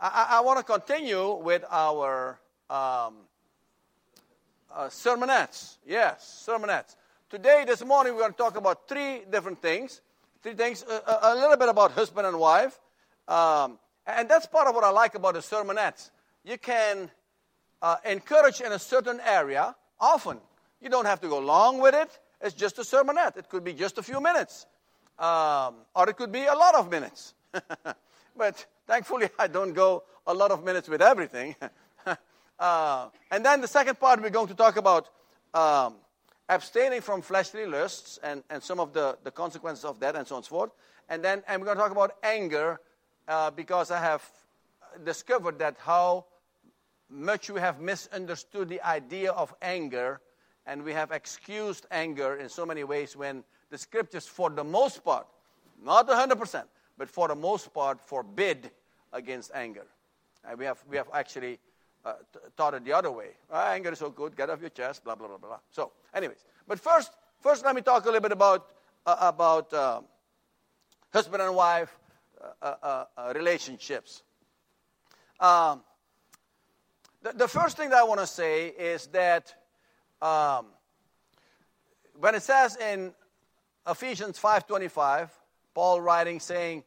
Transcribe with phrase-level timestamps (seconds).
[0.00, 2.38] I, I want to continue with our
[2.70, 3.14] um,
[4.72, 5.78] uh, sermonettes.
[5.84, 6.94] Yes, sermonettes.
[7.30, 10.00] Today, this morning, we're going to talk about three different things.
[10.42, 12.78] Three things, uh, uh, a little bit about husband and wife.
[13.26, 16.10] Um, and that's part of what I like about the sermonettes.
[16.44, 17.10] You can
[17.82, 20.38] uh, encourage in a certain area often.
[20.80, 22.16] You don't have to go long with it.
[22.40, 23.36] It's just a sermonette.
[23.36, 24.64] It could be just a few minutes,
[25.18, 27.34] um, or it could be a lot of minutes.
[28.36, 31.54] but thankfully, I don't go a lot of minutes with everything.
[32.58, 35.10] uh, and then the second part, we're going to talk about
[35.54, 35.94] um,
[36.48, 40.34] abstaining from fleshly lusts and, and some of the, the consequences of that, and so
[40.34, 40.70] on and so forth.
[41.08, 42.80] And then and we're going to talk about anger
[43.28, 44.28] uh, because I have
[45.04, 46.24] discovered that how
[47.10, 50.20] much we have misunderstood the idea of anger
[50.66, 55.02] and we have excused anger in so many ways when the scriptures, for the most
[55.02, 55.26] part,
[55.82, 56.64] not 100%,
[56.98, 58.70] but for the most part, forbid
[59.12, 59.86] against anger.
[60.48, 61.58] And we have, we have actually
[62.04, 62.14] uh,
[62.56, 63.30] taught it the other way.
[63.50, 65.58] Ah, anger is so good, get off your chest, blah, blah, blah, blah.
[65.70, 68.68] So, anyways, but first, first let me talk a little bit about,
[69.04, 70.00] uh, about uh,
[71.12, 71.98] husband and wife
[72.40, 74.22] uh, uh, uh, relationships.
[75.40, 75.82] Um,
[77.22, 79.54] the, the, first thing that I want to say is that
[80.22, 80.66] um,
[82.18, 83.12] when it says in
[83.88, 85.30] Ephesians 5:25,
[85.74, 86.84] Paul writing saying,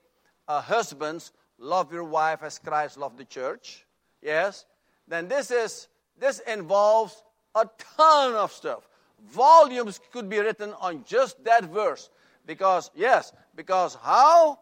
[0.48, 1.32] "Husbands,
[1.62, 3.86] love your wife as Christ loved the church."
[4.22, 4.66] Yes,
[5.08, 5.88] then this is
[6.18, 7.24] this involves
[7.56, 8.88] a ton of stuff.
[9.30, 12.10] Volumes could be written on just that verse
[12.46, 14.60] because yes, because how?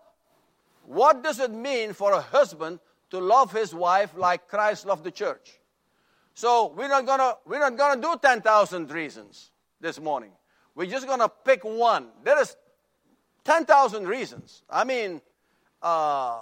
[0.85, 2.79] What does it mean for a husband
[3.11, 5.59] to love his wife like Christ loved the church?
[6.33, 10.31] So we're not gonna we're not gonna do ten thousand reasons this morning.
[10.75, 12.07] We're just gonna pick one.
[12.23, 12.55] There is
[13.43, 14.63] ten thousand reasons.
[14.69, 15.21] I mean,
[15.81, 16.39] uh,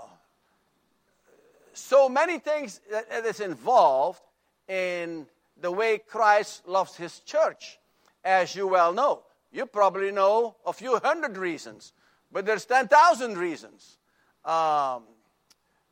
[1.77, 4.21] so many things that is involved
[4.67, 5.25] in
[5.59, 7.79] the way Christ loves His church,
[8.23, 9.23] as you well know.
[9.51, 11.93] You probably know a few hundred reasons,
[12.31, 13.97] but there's ten thousand reasons
[14.45, 15.03] um,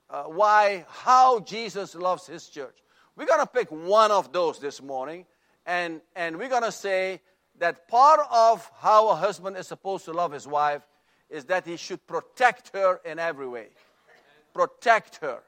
[0.10, 2.78] uh, why how Jesus loves His church.
[3.16, 5.26] We're going to pick one of those this morning,
[5.66, 7.22] and, and we're going to say
[7.60, 10.82] that part of how a husband is supposed to love his wife
[11.30, 13.68] is that he should protect her in every way.
[14.54, 15.40] Protect her.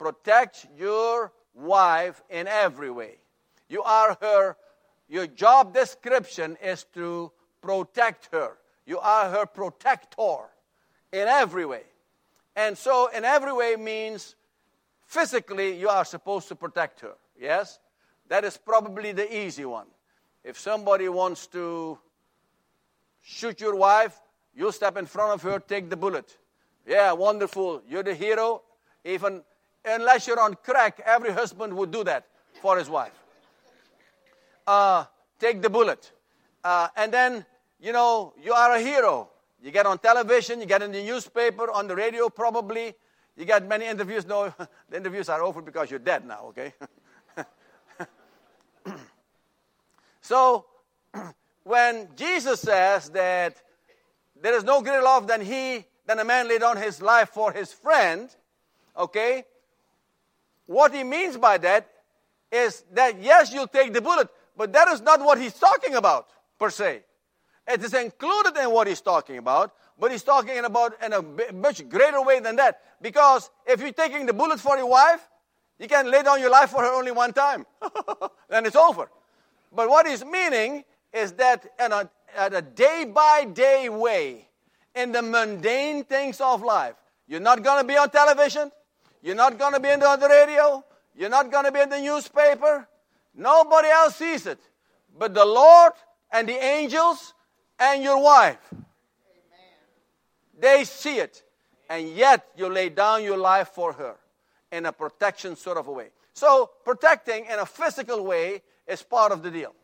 [0.00, 3.18] Protect your wife in every way.
[3.68, 4.56] You are her,
[5.08, 7.30] your job description is to
[7.60, 8.56] protect her.
[8.86, 10.48] You are her protector
[11.12, 11.84] in every way.
[12.56, 14.34] And so, in every way means
[15.10, 17.14] Physically, you are supposed to protect her.
[17.36, 17.80] Yes?
[18.28, 19.88] That is probably the easy one.
[20.44, 21.98] If somebody wants to
[23.20, 24.16] shoot your wife,
[24.54, 26.38] you step in front of her, take the bullet.
[26.86, 27.82] Yeah, wonderful.
[27.88, 28.62] You're the hero.
[29.04, 29.42] Even
[29.84, 32.26] unless you're on crack, every husband would do that
[32.60, 33.12] for his wife.
[34.66, 35.04] Uh,
[35.38, 36.12] take the bullet.
[36.62, 37.44] Uh, and then,
[37.80, 39.28] you know, you are a hero.
[39.62, 42.94] You get on television, you get in the newspaper, on the radio, probably.
[43.36, 44.26] You get many interviews.
[44.26, 44.54] No,
[44.90, 46.72] the interviews are over because you're dead now, okay?
[50.20, 50.66] so,
[51.64, 53.60] when Jesus says that
[54.40, 57.52] there is no greater love than he, than a man laid down his life for
[57.52, 58.34] his friend,
[58.96, 59.44] okay?
[60.70, 61.90] What he means by that
[62.52, 66.28] is that yes, you'll take the bullet, but that is not what he's talking about,
[66.60, 67.02] per se.
[67.66, 71.88] It is included in what he's talking about, but he's talking about in a much
[71.88, 72.82] greater way than that.
[73.02, 75.28] Because if you're taking the bullet for your wife,
[75.80, 77.66] you can lay down your life for her only one time.
[78.48, 79.10] then it's over.
[79.72, 84.46] But what he's meaning is that in a, at a day by day way,
[84.94, 86.94] in the mundane things of life,
[87.26, 88.70] you're not going to be on television.
[89.22, 90.84] You're not going to be on the radio.
[91.14, 92.88] You're not going to be in the newspaper.
[93.34, 94.60] Nobody else sees it.
[95.16, 95.92] But the Lord
[96.32, 97.34] and the angels
[97.78, 98.58] and your wife.
[100.58, 101.42] They see it.
[101.88, 104.16] And yet you lay down your life for her
[104.70, 106.08] in a protection sort of a way.
[106.32, 109.74] So, protecting in a physical way is part of the deal.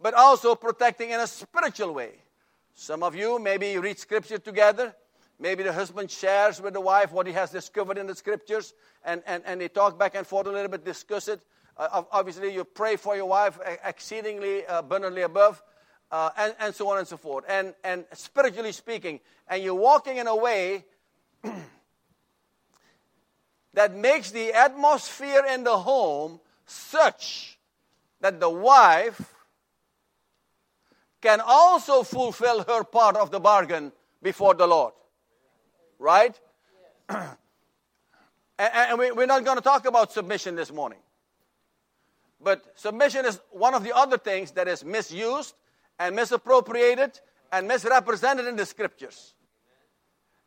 [0.00, 2.12] But also protecting in a spiritual way.
[2.74, 4.94] Some of you maybe read scripture together.
[5.42, 8.74] Maybe the husband shares with the wife what he has discovered in the scriptures,
[9.04, 11.40] and, and, and they talk back and forth a little bit, discuss it.
[11.76, 15.60] Uh, obviously, you pray for your wife exceedingly uh, abundantly above
[16.12, 17.44] uh, and, and so on and so forth.
[17.48, 19.18] And, and spiritually speaking,
[19.48, 20.84] and you're walking in a way
[23.74, 27.58] that makes the atmosphere in the home such
[28.20, 29.34] that the wife
[31.20, 33.90] can also fulfill her part of the bargain
[34.22, 34.92] before the Lord.
[36.02, 36.38] Right?
[38.58, 40.98] And, and we, we're not going to talk about submission this morning.
[42.40, 45.54] But submission is one of the other things that is misused
[45.98, 47.18] and misappropriated
[47.50, 49.34] and misrepresented in the scriptures.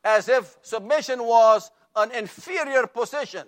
[0.04, 3.48] As if submission was an inferior position.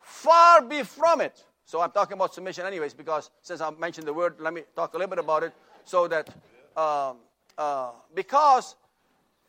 [0.00, 1.44] Far be from it.
[1.64, 4.94] So I'm talking about submission, anyways, because since I mentioned the word, let me talk
[4.94, 5.52] a little bit about it
[5.84, 6.28] so that
[6.76, 7.16] um,
[7.58, 8.76] uh, because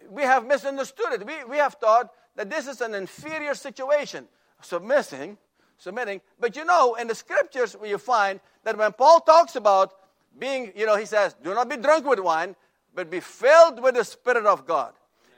[0.10, 1.26] we have misunderstood it.
[1.26, 4.28] We, we have thought that this is an inferior situation,
[4.62, 5.38] submitting,
[5.78, 6.22] submitting.
[6.40, 9.94] But you know, in the scriptures, you find that when Paul talks about
[10.38, 12.56] being, you know, he says, do not be drunk with wine,
[12.94, 14.94] but be filled with the Spirit of God.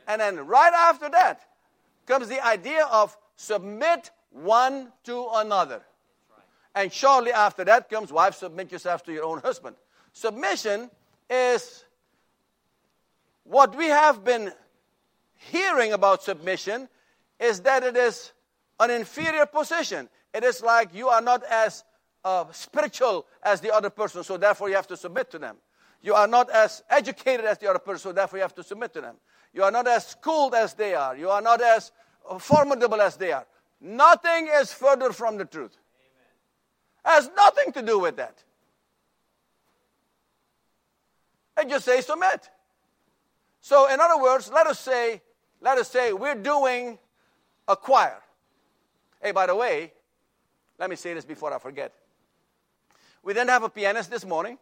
[0.08, 1.42] And then right after that
[2.06, 5.82] comes the idea of submit one to another.
[6.76, 9.76] And shortly after that comes, wife, submit yourself to your own husband.
[10.14, 10.90] Submission
[11.30, 11.86] is
[13.50, 14.52] what we have been
[15.34, 16.88] hearing about submission
[17.40, 18.32] is that it is
[18.80, 20.08] an inferior position.
[20.36, 21.84] It is like you are not as
[22.24, 25.56] uh, spiritual as the other person, so therefore you have to submit to them.
[26.04, 28.94] You are not as educated as the other person, so therefore you have to submit
[28.94, 29.16] to them.
[29.52, 31.18] You are not as schooled as they are.
[31.18, 31.92] You are not as
[32.38, 33.48] formidable as they are.
[33.82, 35.76] Nothing is further from the truth.
[37.04, 37.20] Amen.
[37.20, 38.44] Has nothing to do with that.
[41.58, 42.48] And just say submit.
[43.62, 45.22] So, in other words, let us say,
[45.62, 46.98] let us say we're doing
[47.68, 48.18] a choir.
[49.22, 49.94] Hey, by the way,
[50.78, 51.94] let me say this before I forget.
[53.22, 54.58] We didn't have a pianist this morning,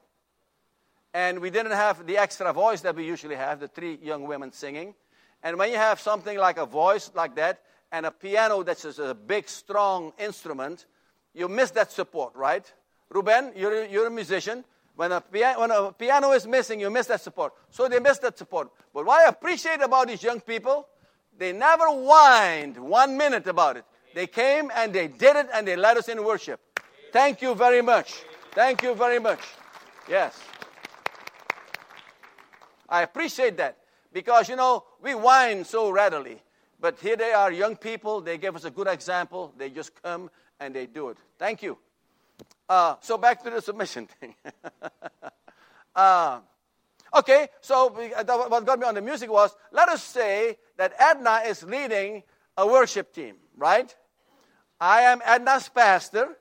[1.13, 4.51] and we didn't have the extra voice that we usually have, the three young women
[4.51, 4.95] singing.
[5.43, 7.61] And when you have something like a voice like that,
[7.91, 10.87] and a piano that's a big, strong instrument,
[11.33, 12.71] you miss that support, right?
[13.09, 14.65] Ruben, you're, you're a musician.
[14.97, 17.53] When a, when a piano is missing, you miss that support.
[17.69, 18.71] So they miss that support.
[18.91, 20.87] But what I appreciate about these young people,
[21.37, 23.85] they never whined one minute about it.
[24.15, 26.59] They came and they did it and they led us in worship.
[27.13, 28.23] Thank you very much.
[28.53, 29.41] Thank you very much.
[30.09, 30.39] Yes.
[32.89, 33.77] I appreciate that
[34.11, 36.41] because, you know, we whine so readily.
[36.79, 38.21] But here they are, young people.
[38.21, 39.53] They give us a good example.
[39.57, 41.17] They just come and they do it.
[41.37, 41.77] Thank you.
[42.69, 44.35] Uh, so back to the submission thing.
[45.95, 46.39] uh,
[47.15, 51.63] okay, so what got me on the music was let us say that Edna is
[51.63, 52.23] leading
[52.57, 53.95] a worship team, right?
[54.79, 56.37] I am Edna's pastor,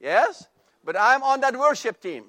[0.00, 0.46] yes,
[0.84, 2.24] but I'm on that worship team.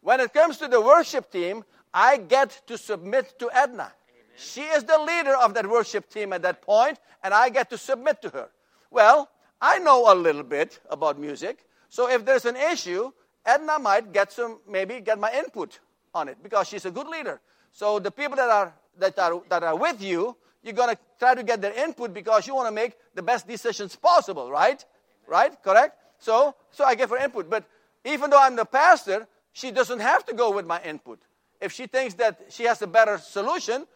[0.00, 3.82] When it comes to the worship team, I get to submit to Edna.
[3.82, 3.92] Amen.
[4.36, 7.78] She is the leader of that worship team at that point, and I get to
[7.78, 8.48] submit to her.
[8.90, 9.28] Well,
[9.60, 13.12] I know a little bit about music, so if there's an issue,
[13.44, 15.80] Edna might get some, maybe get my input
[16.14, 17.40] on it because she's a good leader.
[17.72, 21.42] So the people that are that are that are with you, you're gonna try to
[21.42, 24.84] get their input because you want to make the best decisions possible, right?
[25.26, 25.52] Right?
[25.62, 25.96] Correct?
[26.18, 27.50] So so I give her input.
[27.50, 27.64] But
[28.04, 31.20] even though I'm the pastor, she doesn't have to go with my input.
[31.60, 33.86] If she thinks that she has a better solution,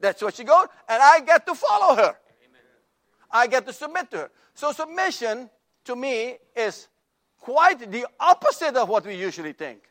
[0.00, 2.16] that's what she goes, and I get to follow her.
[3.30, 4.30] I get to submit to her.
[4.54, 5.48] So submission
[5.84, 6.88] to me is
[7.42, 9.82] quite the opposite of what we usually think.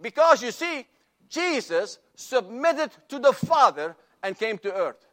[0.00, 0.86] Because you see,
[1.30, 5.06] Jesus submitted to the Father and came to earth.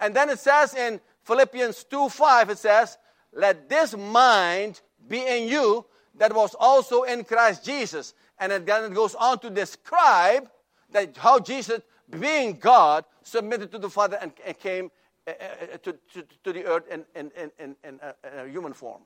[0.00, 2.98] And then it says in Philippians 2 5, it says,
[3.32, 5.84] Let this mind be in you
[6.16, 8.14] that was also in Christ Jesus.
[8.38, 10.48] And then it goes on to describe
[10.92, 14.90] that how Jesus, being God, submitted to the Father and, came
[15.26, 19.02] uh, uh, to, to, to, the earth in, in, in, in a human form.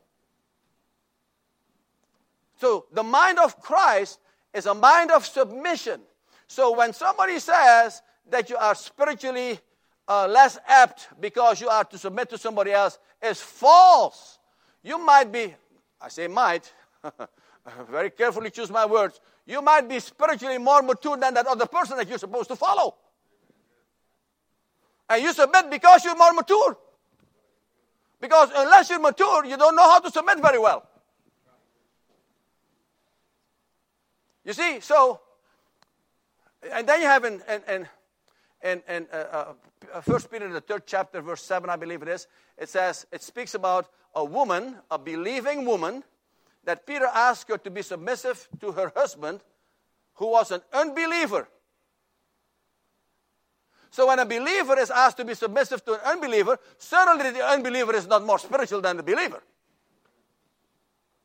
[2.64, 4.20] So the mind of Christ
[4.54, 6.00] is a mind of submission.
[6.46, 9.60] So when somebody says that you are spiritually
[10.08, 14.38] uh, less apt because you are to submit to somebody else, is false.
[14.82, 15.54] You might be,
[16.00, 16.72] I say might,
[17.90, 19.20] very carefully choose my words.
[19.44, 22.94] You might be spiritually more mature than that other person that you're supposed to follow.
[25.10, 26.78] And you submit because you're more mature.
[28.22, 30.88] Because unless you're mature, you don't know how to submit very well.
[34.44, 35.20] You see, so,
[36.70, 37.88] and then you have in, in, in,
[38.62, 39.54] in, in uh,
[39.94, 42.26] uh, First Peter, the third chapter, verse 7, I believe it is,
[42.58, 46.04] it says, it speaks about a woman, a believing woman,
[46.64, 49.40] that Peter asked her to be submissive to her husband,
[50.14, 51.48] who was an unbeliever.
[53.90, 57.94] So when a believer is asked to be submissive to an unbeliever, certainly the unbeliever
[57.94, 59.42] is not more spiritual than the believer.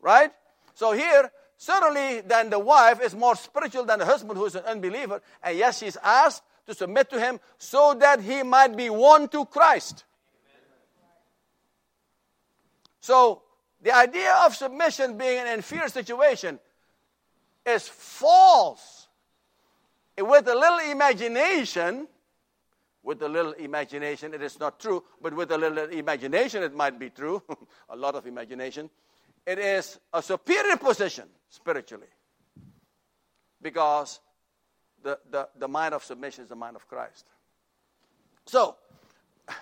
[0.01, 0.31] Right?
[0.75, 4.63] So here, Certainly, then the wife is more spiritual than the husband who is an
[4.63, 5.21] unbeliever.
[5.43, 9.43] And yes, she's asked to submit to him so that he might be won to
[9.43, 10.05] Christ.
[13.01, 13.41] So,
[13.81, 16.59] the idea of submission being an inferior situation
[17.65, 19.09] is false.
[20.17, 22.07] With a little imagination,
[23.03, 26.97] with a little imagination, it is not true, but with a little imagination, it might
[26.97, 27.43] be true.
[27.89, 28.89] a lot of imagination.
[29.45, 32.07] It is a superior position spiritually
[33.61, 34.19] because
[35.03, 37.25] the, the, the mind of submission is the mind of Christ.
[38.45, 38.75] So,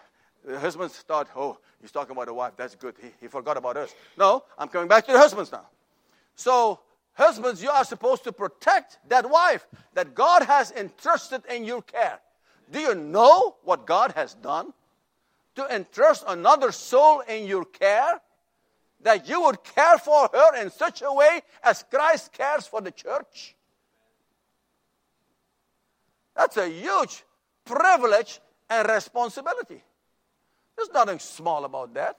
[0.46, 2.54] the husbands thought, oh, he's talking about the wife.
[2.58, 2.96] That's good.
[3.02, 3.94] He, he forgot about us.
[4.18, 5.68] No, I'm coming back to the husbands now.
[6.36, 6.80] So,
[7.14, 12.20] husbands, you are supposed to protect that wife that God has entrusted in your care.
[12.72, 14.74] Do you know what God has done?
[15.56, 18.22] To entrust another soul in your care?
[19.02, 22.92] That you would care for her in such a way as Christ cares for the
[22.92, 23.56] church?
[26.36, 27.24] That's a huge
[27.66, 28.40] privilege
[28.70, 29.84] and responsibility.
[30.76, 32.18] There's nothing small about that.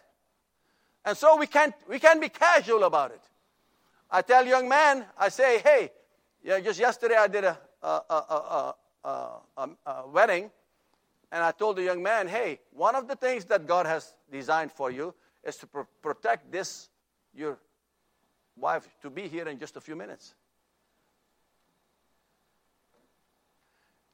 [1.05, 3.21] And so we can't, we can't be casual about it.
[4.11, 5.91] I tell young man, I say, hey,
[6.45, 10.51] just yesterday I did a, a, a, a, a wedding,
[11.31, 14.73] and I told the young man, hey, one of the things that God has designed
[14.73, 15.15] for you
[15.45, 16.89] is to pro- protect this,
[17.35, 17.59] your
[18.57, 20.35] wife, to be here in just a few minutes.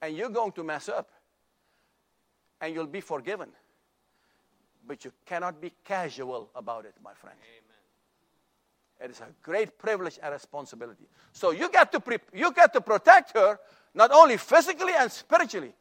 [0.03, 1.11] And you're going to mess up,
[2.61, 3.49] and you'll be forgiven.
[4.87, 7.37] But you cannot be casual about it, my friend.
[7.41, 9.09] Amen.
[9.09, 11.07] It is a great privilege and responsibility.
[11.33, 13.59] So you get to pre- you get to protect her
[13.95, 15.75] not only physically and spiritually,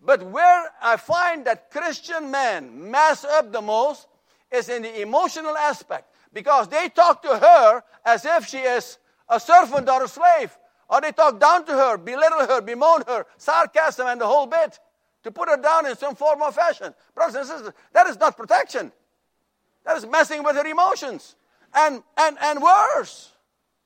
[0.00, 4.06] but where I find that Christian men mess up the most
[4.50, 8.98] is in the emotional aspect because they talk to her as if she is
[9.28, 10.56] a servant or a slave,
[10.88, 14.78] or they talk down to her, belittle her, bemoan her, sarcasm, and the whole bit
[15.24, 16.94] to put her down in some form or fashion.
[17.14, 18.92] Brothers and sisters, that is not protection.
[19.84, 21.34] That is messing with her emotions.
[21.74, 23.32] And, and, and worse.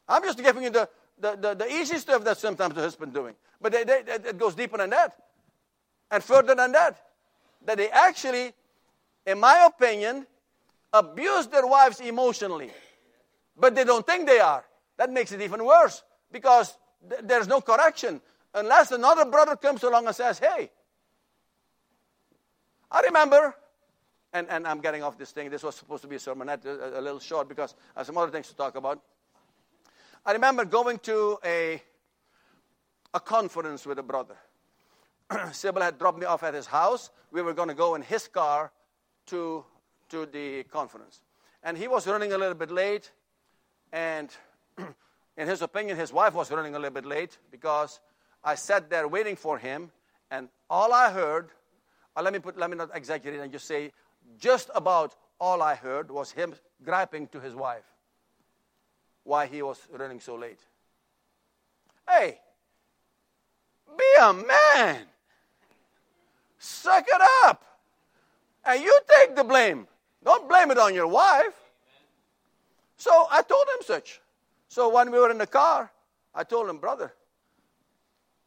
[0.08, 0.88] I'm just giving you the,
[1.18, 3.34] the, the, the easy stuff that sometimes the husband doing.
[3.60, 5.16] But they, they, it goes deeper than that.
[6.10, 7.00] And further than that.
[7.64, 8.52] That they actually,
[9.26, 10.26] in my opinion,
[10.92, 12.70] abuse their wives emotionally.
[13.56, 14.64] But they don't think they are.
[14.96, 16.02] That makes it even worse.
[16.32, 16.76] Because
[17.08, 18.20] th- there's no correction.
[18.54, 20.70] Unless another brother comes along and says, hey,
[22.90, 23.54] I remember,
[24.32, 25.50] and, and I'm getting off this thing.
[25.50, 28.18] This was supposed to be a sermonette, a, a little short because I have some
[28.18, 29.00] other things to talk about.
[30.26, 31.82] I remember going to a,
[33.14, 34.36] a conference with a brother.
[35.52, 37.10] Sybil had dropped me off at his house.
[37.30, 38.72] We were going to go in his car
[39.26, 39.64] to,
[40.10, 41.20] to the conference.
[41.62, 43.10] And he was running a little bit late.
[43.92, 44.30] And
[45.36, 48.00] in his opinion, his wife was running a little bit late because
[48.44, 49.90] I sat there waiting for him.
[50.30, 51.50] And all I heard
[52.16, 53.92] uh, let me put, let me not exaggerate and just say,
[54.38, 57.84] just about all I heard was him griping to his wife
[59.24, 60.58] why he was running so late.
[62.08, 62.40] Hey,
[63.96, 65.02] be a man.
[66.58, 67.64] Suck it up.
[68.64, 69.86] And you take the blame.
[70.24, 71.54] Don't blame it on your wife.
[72.96, 74.20] So I told him such.
[74.68, 75.90] So when we were in the car,
[76.34, 77.12] I told him, brother,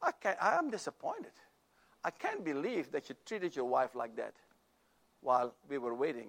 [0.00, 1.32] I, can't, I am disappointed.
[2.04, 4.34] I can't believe that you treated your wife like that
[5.20, 6.28] while we were waiting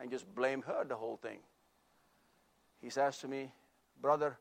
[0.00, 1.38] and just blame her the whole thing.
[2.80, 3.52] He says to me,
[4.00, 4.38] Brother,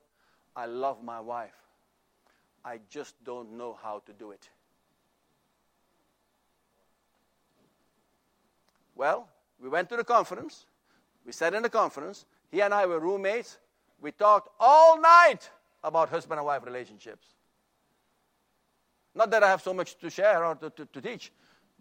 [0.56, 1.56] I love my wife.
[2.64, 4.50] I just don't know how to do it.
[8.96, 9.30] Well,
[9.62, 10.66] we went to the conference.
[11.26, 12.26] We sat in the conference.
[12.52, 13.58] He and I were roommates.
[14.02, 15.50] We talked all night
[15.84, 17.28] about husband and wife relationships.
[19.16, 21.32] Not that I have so much to share or to, to, to teach,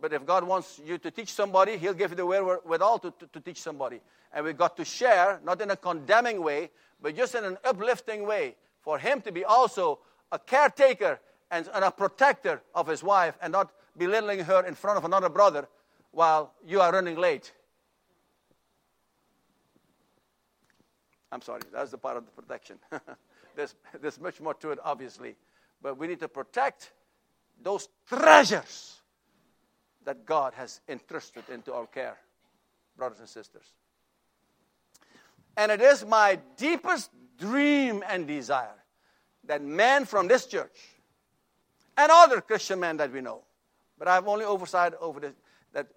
[0.00, 3.26] but if God wants you to teach somebody, He'll give you the wherewithal to, to,
[3.26, 4.00] to teach somebody.
[4.32, 8.26] And we got to share, not in a condemning way, but just in an uplifting
[8.26, 9.98] way, for Him to be also
[10.32, 14.98] a caretaker and, and a protector of His wife and not belittling her in front
[14.98, 15.68] of another brother
[16.10, 17.52] while you are running late.
[21.32, 22.78] I'm sorry, that's the part of the protection.
[23.56, 25.36] there's, there's much more to it, obviously.
[25.82, 26.92] But we need to protect
[27.62, 28.96] those treasures
[30.04, 32.16] that God has entrusted into our care,
[32.96, 33.64] brothers and sisters.
[35.56, 38.82] And it is my deepest dream and desire
[39.44, 40.78] that men from this church
[41.96, 43.42] and other Christian men that we know,
[43.98, 45.32] but I have only oversight over this,
[45.72, 45.88] that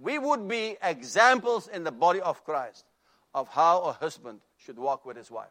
[0.00, 2.84] we would be examples in the body of Christ
[3.34, 5.48] of how a husband should walk with his wife.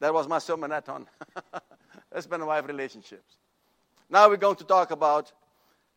[0.00, 1.06] That was my sermonette on
[2.12, 3.36] husband and wife relationships.
[4.08, 5.32] Now we're going to talk about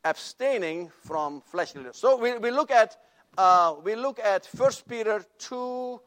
[0.04, 2.00] abstaining from fleshly lust.
[2.00, 2.98] So we, we look at
[3.38, 6.02] uh, we look at 1 Peter 2,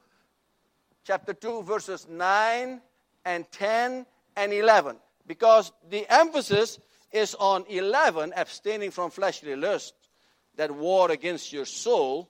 [1.05, 2.81] chapter 2, verses 9
[3.25, 4.97] and 10 and 11.
[5.26, 6.81] Because the emphasis
[7.12, 9.95] is on 11, abstaining from fleshly lust
[10.57, 12.29] that war against your soul.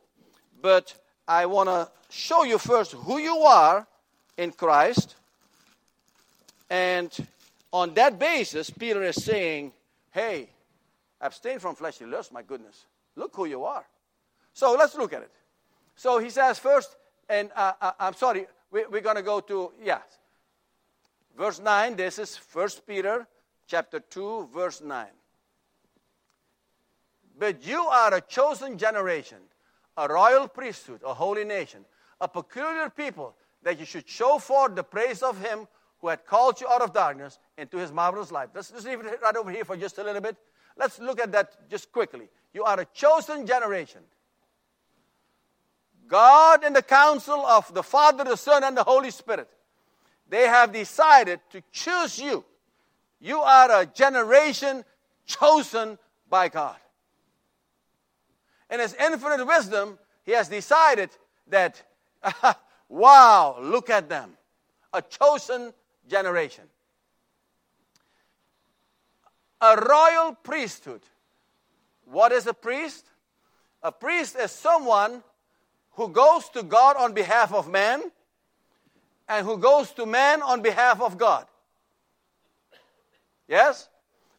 [0.60, 0.94] But
[1.32, 3.86] I want to show you first who you are
[4.36, 5.14] in Christ.
[6.68, 7.10] And
[7.72, 9.72] on that basis, Peter is saying,
[10.10, 10.50] hey,
[11.22, 12.84] abstain from fleshly lust, my goodness.
[13.16, 13.84] Look who you are.
[14.52, 15.30] So let's look at it.
[15.96, 16.96] So he says first,
[17.30, 20.02] and uh, uh, I'm sorry, we, we're going to go to, yes,
[21.36, 21.96] verse 9.
[21.96, 23.26] This is First Peter
[23.66, 25.06] chapter 2, verse 9.
[27.38, 29.38] But you are a chosen generation,
[29.96, 31.84] a royal priesthood, a holy nation,
[32.20, 35.66] a peculiar people, that you should show forth the praise of him
[36.00, 38.48] who had called you out of darkness into his marvelous light.
[38.54, 40.36] Let's just leave it right over here for just a little bit.
[40.76, 42.28] Let's look at that just quickly.
[42.52, 44.00] You are a chosen generation.
[46.08, 49.48] God and the council of the Father, the Son, and the Holy Spirit,
[50.28, 52.44] they have decided to choose you.
[53.20, 54.84] You are a generation
[55.24, 56.76] chosen by God.
[58.72, 61.10] In His infinite wisdom, He has decided
[61.48, 61.80] that,
[62.88, 64.32] wow, look at them.
[64.92, 65.72] A chosen
[66.08, 66.64] generation.
[69.60, 71.02] A royal priesthood.
[72.06, 73.06] What is a priest?
[73.82, 75.22] A priest is someone
[75.92, 78.02] who goes to God on behalf of man
[79.28, 81.46] and who goes to man on behalf of God.
[83.46, 83.88] Yes?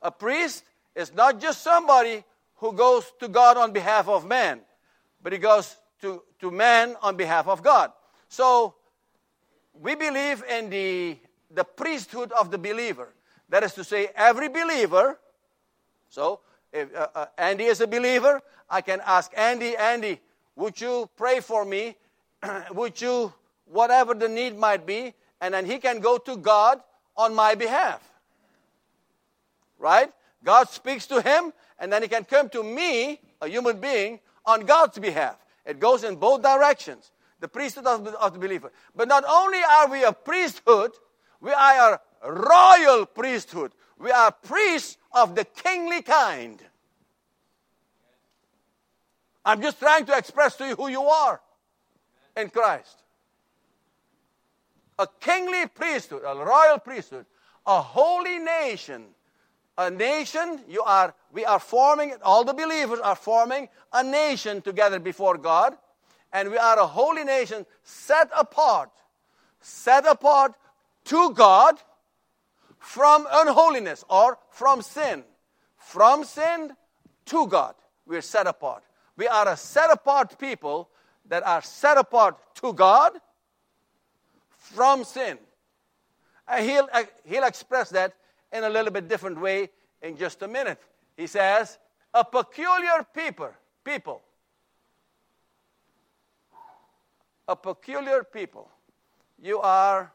[0.02, 0.64] A priest
[0.96, 2.24] is not just somebody
[2.56, 4.62] who goes to God on behalf of man,
[5.22, 7.92] but he goes to, to man on behalf of God.
[8.30, 8.76] So,
[9.82, 11.18] we believe in the,
[11.52, 13.10] the priesthood of the believer.
[13.50, 15.20] That is to say, every believer.
[16.10, 16.42] So,
[16.72, 20.20] if uh, uh, Andy is a believer, I can ask Andy, Andy,
[20.56, 21.96] would you pray for me?
[22.74, 23.34] would you,
[23.66, 26.82] whatever the need might be, and then he can go to God
[27.16, 28.02] on my behalf.
[29.78, 30.12] Right?
[30.44, 34.62] God speaks to him, and then he can come to me, a human being, on
[34.66, 35.38] God's behalf.
[35.66, 37.12] It goes in both directions.
[37.40, 38.72] The priesthood of the, believer.
[38.96, 40.92] But not only are we a priesthood,
[41.42, 43.74] we are a royal priesthood.
[43.98, 46.62] We are priests of the kingly kind.
[49.46, 51.42] I'm just trying to express to you who you are
[52.38, 53.04] in Christ.
[55.00, 57.26] A kingly priesthood, a royal priesthood,
[57.66, 59.06] a holy nation.
[59.78, 65.00] A nation, you are, we are forming, all the believers are forming a nation together
[65.00, 65.76] before God.
[66.32, 68.92] And we are a holy nation set apart,
[69.62, 70.54] set apart
[71.06, 71.78] to God
[72.80, 75.24] from unholiness or from sin.
[75.78, 76.72] From sin
[77.26, 78.84] to God, we're set apart.
[79.16, 80.90] We are a set apart people
[81.30, 83.14] that are set apart to God
[84.58, 85.38] from sin.
[86.48, 88.14] And he'll, uh, he'll express that
[88.54, 89.70] in a little bit different way
[90.02, 90.80] in just a minute.
[91.18, 91.80] He says,
[92.14, 93.50] a peculiar people,
[93.84, 94.22] people.
[97.48, 98.70] A peculiar people.
[99.42, 100.12] You are.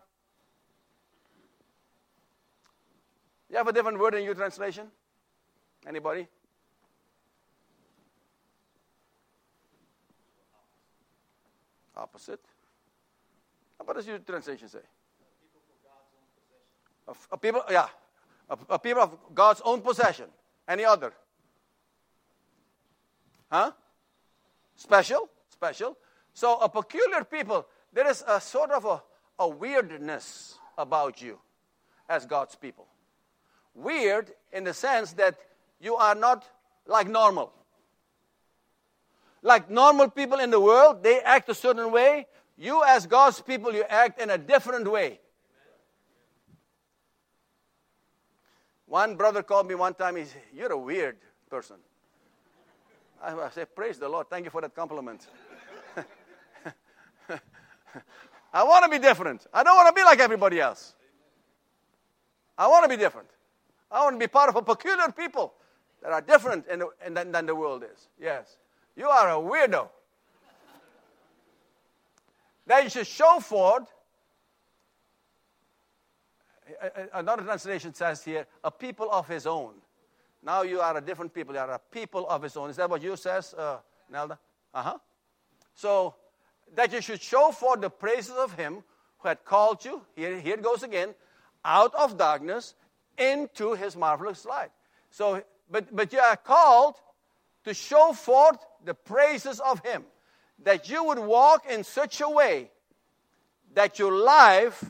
[3.51, 4.87] You have a different word in your translation?
[5.87, 6.27] Anybody?
[11.97, 12.41] Opposite.
[13.85, 14.79] What does your translation say?
[17.09, 17.89] A, a people, yeah,
[18.51, 20.27] a, a people of God's own possession.
[20.67, 21.13] Any other?
[23.51, 23.73] Huh?
[24.77, 25.29] Special?
[25.51, 25.97] Special.
[26.35, 29.03] So, a peculiar people, there is a sort of a,
[29.39, 31.39] a weirdness about you
[32.09, 32.87] as God's people.
[33.75, 35.37] Weird in the sense that
[35.81, 36.45] you are not
[36.87, 37.53] like normal.
[39.43, 42.27] Like normal people in the world, they act a certain way.
[42.57, 45.21] You, as God's people, you act in a different way.
[48.89, 51.17] One brother called me one time, he said, You're a weird
[51.51, 51.77] person.
[53.23, 54.31] I said, Praise the Lord.
[54.31, 55.27] Thank you for that compliment.
[58.53, 59.47] I want to be different.
[59.53, 60.95] I don't want to be like everybody else.
[62.57, 63.29] I want to be different.
[63.91, 65.53] I want to be part of a peculiar people
[66.03, 68.09] that are different in the, in, than, than the world is.
[68.21, 68.57] Yes.
[68.97, 69.89] You are a weirdo.
[72.67, 73.85] That you should show forth.
[77.13, 79.75] Another translation says here, a people of his own.
[80.43, 81.55] Now you are a different people.
[81.55, 82.71] You are a people of his own.
[82.71, 83.79] Is that what you says, uh,
[84.11, 84.39] Nelda?
[84.73, 84.99] Uh huh.
[85.75, 86.15] So
[86.75, 88.85] that you should show forth the praises of him
[89.19, 90.03] who had called you.
[90.15, 91.15] Here, here it goes again,
[91.65, 92.75] out of darkness
[93.17, 94.71] into his marvelous light.
[95.11, 96.95] So, but but you are called
[97.65, 100.05] to show forth the praises of Him.
[100.65, 102.71] that you would walk in such a way
[103.75, 104.85] that your life,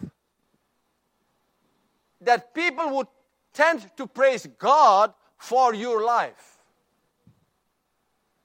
[2.21, 3.07] that people would
[3.53, 6.59] tend to praise God for your life.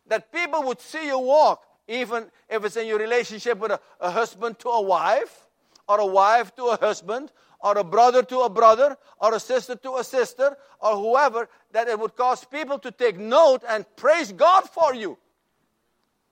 [0.07, 4.11] That people would see you walk, even if it's in your relationship with a, a
[4.11, 5.47] husband to a wife,
[5.87, 9.75] or a wife to a husband, or a brother to a brother, or a sister
[9.75, 14.31] to a sister, or whoever, that it would cause people to take note and praise
[14.31, 15.17] God for you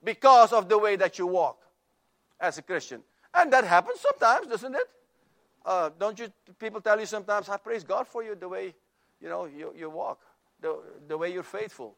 [0.04, 1.62] because of the way that you walk
[2.40, 3.02] as a Christian.
[3.34, 4.90] And that happens sometimes, doesn't it?
[5.66, 8.74] Uh, don't you people tell you sometimes, I praise God for you the way
[9.22, 10.20] you know you, you walk,
[10.62, 11.96] the, the way you're faithful,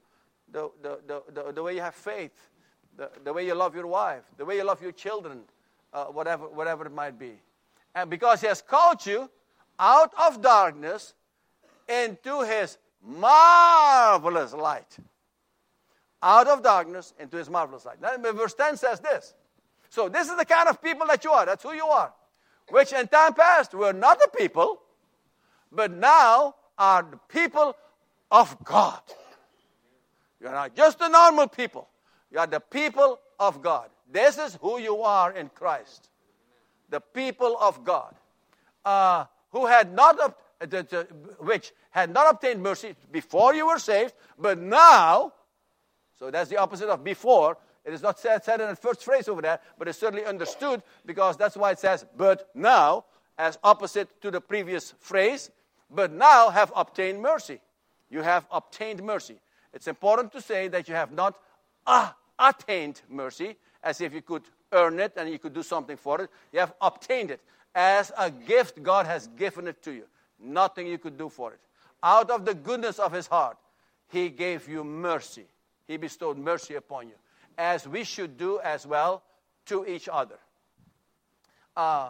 [0.51, 2.49] the, the, the, the, the way you have faith,
[2.97, 5.41] the, the way you love your wife, the way you love your children,
[5.93, 7.33] uh, whatever, whatever it might be.
[7.95, 9.29] And because He has called you
[9.79, 11.13] out of darkness
[11.87, 14.97] into His marvelous light
[16.23, 18.01] out of darkness into his marvelous light.
[18.01, 19.33] Now, verse 10 says this.
[19.89, 21.45] So this is the kind of people that you are.
[21.45, 22.13] That's who you are.
[22.69, 24.81] Which in time past were not the people,
[25.71, 27.75] but now are the people
[28.31, 29.01] of God.
[30.39, 31.87] You're not just the normal people.
[32.31, 33.89] You are the people of God.
[34.11, 36.09] This is who you are in Christ.
[36.89, 38.15] The people of God.
[38.83, 41.03] Uh, who had not, uh,
[41.39, 45.31] which had not obtained mercy before you were saved, but now
[46.23, 47.57] so that's the opposite of before.
[47.85, 50.81] It is not said, said in the first phrase over there, but it's certainly understood
[51.05, 53.05] because that's why it says, but now,
[53.37, 55.51] as opposite to the previous phrase,
[55.89, 57.59] but now have obtained mercy.
[58.09, 59.37] You have obtained mercy.
[59.73, 61.35] It's important to say that you have not
[61.85, 66.21] uh, attained mercy, as if you could earn it and you could do something for
[66.21, 66.29] it.
[66.51, 67.41] You have obtained it
[67.75, 68.81] as a gift.
[68.81, 70.05] God has given it to you.
[70.39, 71.59] Nothing you could do for it.
[72.01, 73.57] Out of the goodness of His heart,
[74.09, 75.45] He gave you mercy.
[75.87, 77.15] He bestowed mercy upon you,
[77.57, 79.23] as we should do as well
[79.65, 80.37] to each other.
[81.75, 82.09] Uh,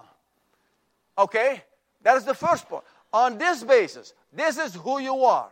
[1.18, 1.64] okay,
[2.02, 2.84] that is the first point.
[3.12, 5.50] On this basis, this is who you are.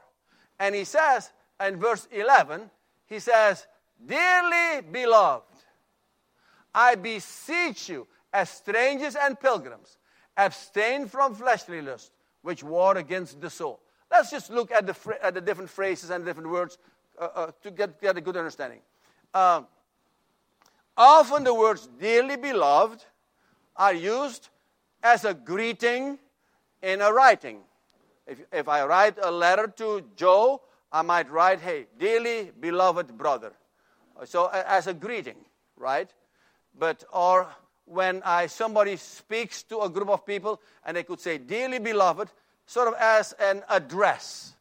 [0.60, 1.32] And he says
[1.66, 2.70] in verse 11,
[3.08, 3.68] he says,
[4.04, 5.46] Dearly beloved,
[6.74, 9.98] I beseech you, as strangers and pilgrims,
[10.38, 13.80] abstain from fleshly lust, which war against the soul.
[14.10, 16.78] Let's just look at the, at the different phrases and different words
[17.20, 18.80] uh, uh, to get, get a good understanding.
[19.34, 19.64] Uh,
[21.02, 23.04] often the words dearly beloved
[23.76, 24.50] are used
[25.02, 26.20] as a greeting
[26.82, 27.60] in a writing.
[28.28, 30.62] If, if I write a letter to Joe,
[30.92, 33.54] I might write, hey, dearly beloved brother.
[34.26, 35.38] So as a greeting,
[35.76, 36.10] right?
[36.78, 37.48] But, or
[37.86, 42.30] when I, somebody speaks to a group of people and they could say, dearly beloved,
[42.66, 44.54] sort of as an address.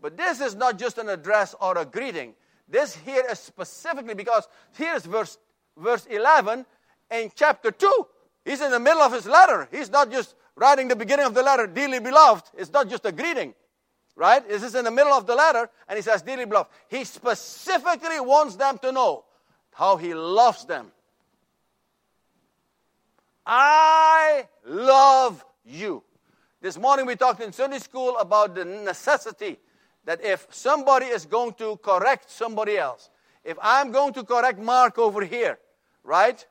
[0.00, 2.34] But this is not just an address or a greeting.
[2.68, 5.38] This here is specifically because here is verse,
[5.76, 6.64] verse 11
[7.10, 8.06] in chapter 2.
[8.44, 9.68] He's in the middle of his letter.
[9.70, 12.50] He's not just writing the beginning of the letter, dearly beloved.
[12.56, 13.54] It's not just a greeting,
[14.16, 14.46] right?
[14.46, 16.70] This is in the middle of the letter, and he says, dearly beloved.
[16.88, 19.24] He specifically wants them to know
[19.72, 20.92] how he loves them.
[23.46, 26.02] I love you.
[26.60, 29.58] This morning we talked in Sunday school about the necessity
[30.04, 33.10] that if somebody is going to correct somebody else,
[33.42, 35.58] if I'm going to correct Mark over here,
[36.04, 36.46] right?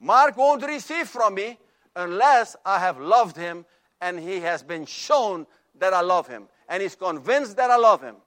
[0.00, 1.58] Mark won't receive from me
[1.94, 3.64] unless I have loved him
[4.00, 5.46] and he has been shown
[5.78, 8.16] that I love him and he's convinced that I love him.
[8.16, 8.22] Amen.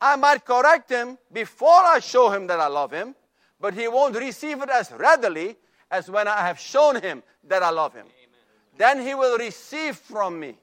[0.00, 3.14] I might correct him before I show him that I love him,
[3.60, 5.56] but he won't receive it as readily
[5.90, 8.06] as when I have shown him that I love him.
[8.06, 8.16] Amen.
[8.76, 10.56] Then he will receive from me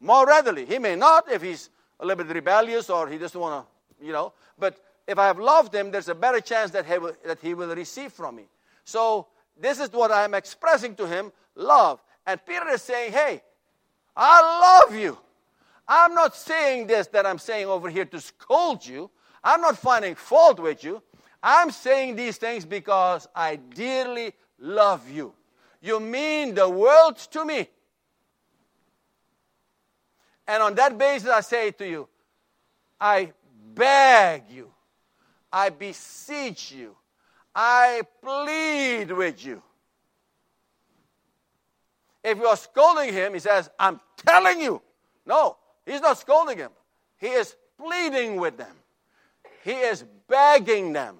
[0.00, 0.66] more readily.
[0.66, 4.12] He may not if he's a little bit rebellious or he doesn't want to, you
[4.12, 4.32] know.
[4.58, 7.54] But if I have loved him, there's a better chance that he will, that he
[7.54, 8.44] will receive from me.
[8.84, 9.26] So
[9.60, 12.02] this is what I'm expressing to him love.
[12.26, 13.42] And Peter is saying, hey,
[14.16, 15.18] I love you.
[15.86, 19.10] I'm not saying this that I'm saying over here to scold you.
[19.42, 21.02] I'm not finding fault with you.
[21.42, 25.34] I'm saying these things because I dearly love you.
[25.82, 27.68] You mean the world to me.
[30.46, 32.08] And on that basis, I say to you,
[32.98, 33.32] I
[33.74, 34.70] beg you,
[35.54, 36.96] I beseech you,
[37.54, 39.62] I plead with you.
[42.24, 44.82] If you are scolding him, he says, I'm telling you.
[45.24, 46.72] No, he's not scolding him.
[47.18, 48.74] He is pleading with them.
[49.62, 51.18] He is begging them.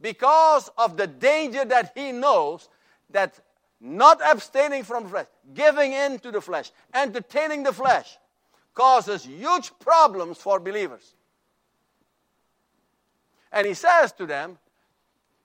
[0.00, 2.68] Because of the danger that he knows
[3.10, 3.40] that
[3.80, 8.16] not abstaining from flesh, giving in to the flesh, entertaining the flesh,
[8.74, 11.14] causes huge problems for believers.
[13.54, 14.58] And he says to them,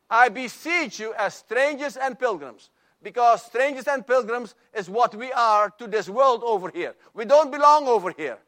[0.10, 2.72] I beseech you as strangers and pilgrims,
[3.04, 6.96] because strangers and pilgrims is what we are to this world over here.
[7.14, 8.40] We don't belong over here.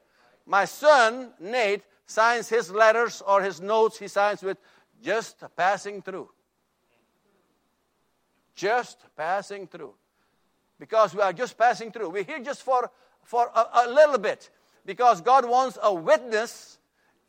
[0.48, 4.58] My son, Nate, signs his letters or his notes, he signs with
[5.04, 6.28] just passing through.
[8.56, 9.94] Just passing through.
[10.80, 12.10] Because we are just passing through.
[12.10, 12.90] We're here just for,
[13.24, 14.50] for a, a little bit.
[14.88, 16.80] Because God wants a witness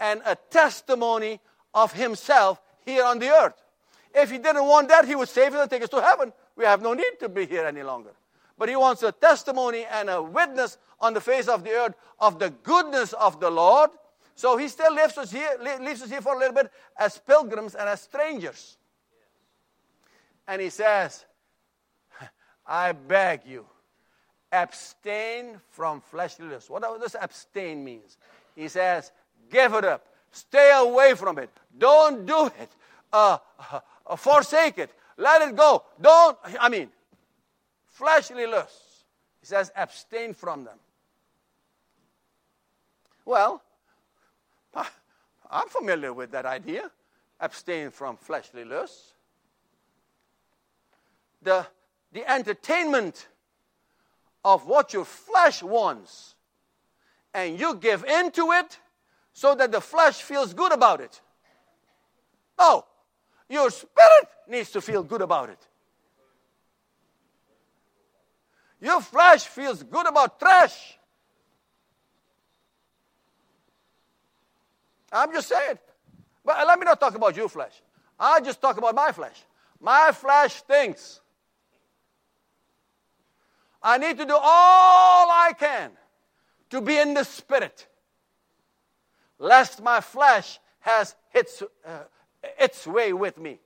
[0.01, 1.39] and a testimony
[1.75, 3.63] of Himself here on the earth.
[4.15, 6.33] If He didn't want that, He would save us and take us to heaven.
[6.57, 8.11] We have no need to be here any longer.
[8.59, 12.39] But He wants a testimony and a witness on the face of the earth of
[12.39, 13.91] the goodness of the Lord.
[14.35, 17.75] So He still leaves us here, leaves us here for a little bit as pilgrims
[17.75, 18.77] and as strangers.
[20.47, 21.25] And He says,
[22.67, 23.67] I beg you,
[24.53, 26.71] abstain from fleshly lust.
[26.71, 28.19] What does abstain means?
[28.55, 29.11] He says,
[29.51, 30.07] give it up.
[30.33, 31.51] Stay away from it.
[31.79, 32.71] Don't do it.
[33.13, 33.37] Uh,
[34.07, 34.91] uh, forsake it.
[35.19, 35.85] Let it go.
[36.01, 36.89] Don't, I mean,
[37.91, 39.05] fleshly lusts.
[39.41, 40.79] He says, abstain from them.
[43.27, 43.63] Well,
[44.75, 46.91] I'm familiar with that idea.
[47.39, 49.13] Abstain from fleshly lusts.
[51.43, 51.67] The,
[52.13, 53.27] the entertainment
[54.45, 56.37] of what your flesh wants,
[57.35, 58.79] and you give in to it
[59.33, 61.21] so that the flesh feels good about it.
[62.59, 62.85] No,
[63.49, 65.69] your spirit needs to feel good about it.
[68.81, 70.99] Your flesh feels good about trash.
[75.13, 75.79] I'm just saying.
[76.45, 77.81] But let me not talk about your flesh.
[78.19, 79.41] I just talk about my flesh.
[79.81, 81.21] My flesh thinks.
[83.83, 85.91] I need to do all I can
[86.71, 87.87] to be in the spirit,
[89.43, 92.05] lest my flesh has its, uh,
[92.59, 93.59] its way with me.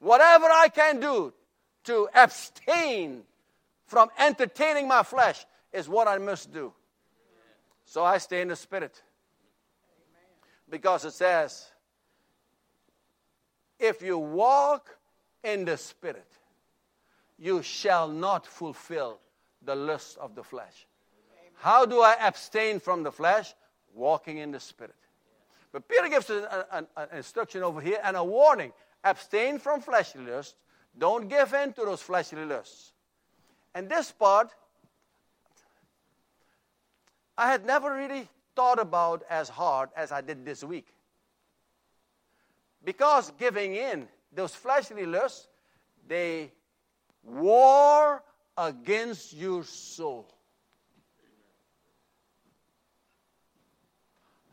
[0.00, 1.32] Whatever I can do
[1.84, 3.22] to abstain
[3.86, 6.72] from entertaining my flesh is what I must do.
[7.84, 9.00] So I stay in the spirit.
[10.68, 11.70] Because it says,
[13.78, 14.96] if you walk
[15.44, 16.30] in the spirit,
[17.38, 19.20] you shall not fulfill
[19.64, 20.86] the lust of the flesh.
[21.62, 23.54] How do I abstain from the flesh?
[23.94, 24.96] Walking in the spirit.
[25.70, 28.72] But Peter gives an, an, an instruction over here and a warning
[29.04, 30.56] abstain from fleshly lusts.
[30.98, 32.92] Don't give in to those fleshly lusts.
[33.76, 34.50] And this part,
[37.38, 40.88] I had never really thought about as hard as I did this week.
[42.84, 45.46] Because giving in, those fleshly lusts,
[46.08, 46.50] they
[47.22, 48.20] war
[48.58, 50.26] against your soul.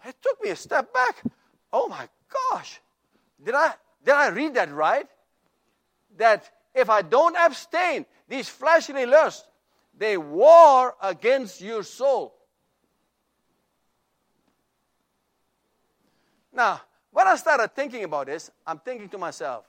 [0.05, 1.23] It took me a step back.
[1.71, 2.79] Oh my gosh.
[3.43, 5.07] Did I did I read that right?
[6.17, 9.47] That if I don't abstain, these fleshly lusts,
[9.97, 12.35] they war against your soul.
[16.53, 16.81] Now,
[17.11, 19.65] when I started thinking about this, I'm thinking to myself,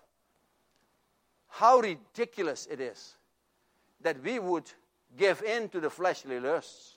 [1.49, 3.15] how ridiculous it is
[4.01, 4.71] that we would
[5.17, 6.97] give in to the fleshly lusts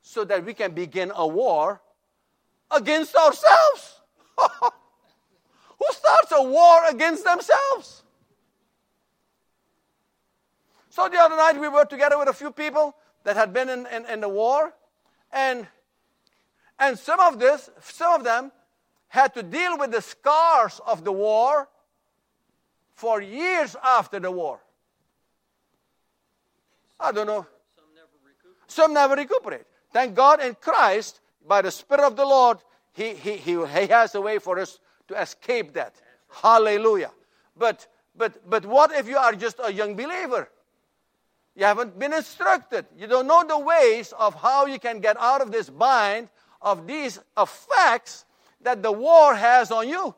[0.00, 1.80] so that we can begin a war
[2.70, 4.00] against ourselves.
[4.38, 8.02] Who starts a war against themselves?
[10.90, 13.86] So the other night we were together with a few people that had been in,
[13.86, 14.72] in, in the war,
[15.32, 15.66] and
[16.78, 18.52] and some of this, some of them
[19.08, 21.68] had to deal with the scars of the war
[22.94, 24.60] for years after the war.
[26.98, 27.46] I don't know.
[27.76, 28.70] Some never recuperate.
[28.70, 29.66] Some never recuperate.
[29.92, 32.58] Thank God in Christ, by the Spirit of the Lord,
[32.92, 36.00] He, he, he, he has a way for us to escape that.
[36.28, 37.12] Hallelujah.
[37.54, 40.48] But, but, but what if you are just a young believer?
[41.54, 42.86] You haven't been instructed.
[42.98, 46.28] You don't know the ways of how you can get out of this bind
[46.60, 48.24] of these effects
[48.62, 50.14] that the war has on you.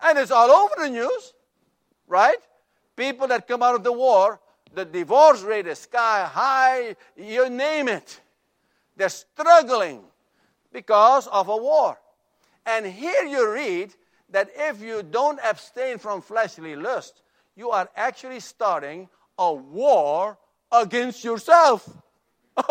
[0.00, 1.34] And it's all over the news,
[2.08, 2.38] right?
[2.96, 4.40] People that come out of the war,
[4.74, 8.20] the divorce rate is sky high, you name it.
[8.96, 10.04] They're struggling
[10.72, 11.98] because of a war.
[12.66, 13.94] And here you read
[14.30, 17.22] that if you don't abstain from fleshly lust,
[17.56, 20.38] you are actually starting a war
[20.72, 21.88] against yourself.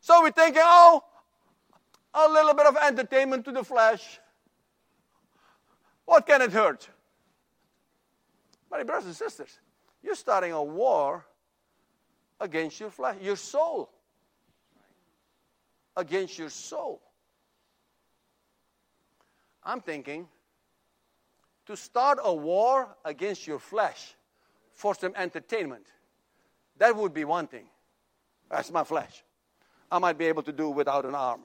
[0.00, 1.02] so we're thinking, oh,
[2.14, 4.20] a little bit of entertainment to the flesh.
[6.04, 6.88] What can it hurt?
[8.70, 9.58] My brothers and sisters,
[10.02, 11.24] you're starting a war
[12.40, 13.90] against your flesh, your soul
[15.98, 17.02] against your soul.
[19.64, 20.28] I'm thinking
[21.66, 24.14] to start a war against your flesh
[24.72, 25.86] for some entertainment.
[26.78, 27.66] That would be one thing.
[28.48, 29.24] That's my flesh.
[29.90, 31.40] I might be able to do without an arm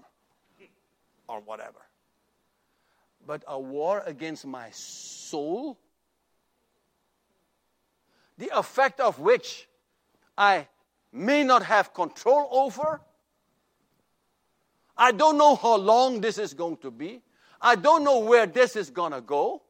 [1.28, 1.80] or whatever.
[3.26, 5.80] But a war against my soul,
[8.38, 9.68] the effect of which
[10.38, 10.68] I
[11.14, 13.00] may not have control over.
[14.98, 17.22] I don't know how long this is going to be.
[17.62, 19.62] I don't know where this is going to go.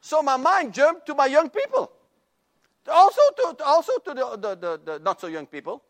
[0.00, 1.92] So my mind jumped to my young people.
[2.86, 5.82] Also to, also to the, the, the, the not so young people.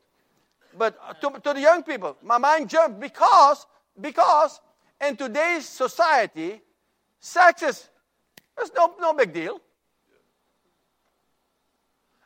[0.77, 2.17] But to, to the young people.
[2.23, 3.67] My mind jumped because,
[4.01, 4.61] because
[5.01, 6.61] in today's society,
[7.19, 7.89] sex is
[8.61, 9.61] it's no, no big deal.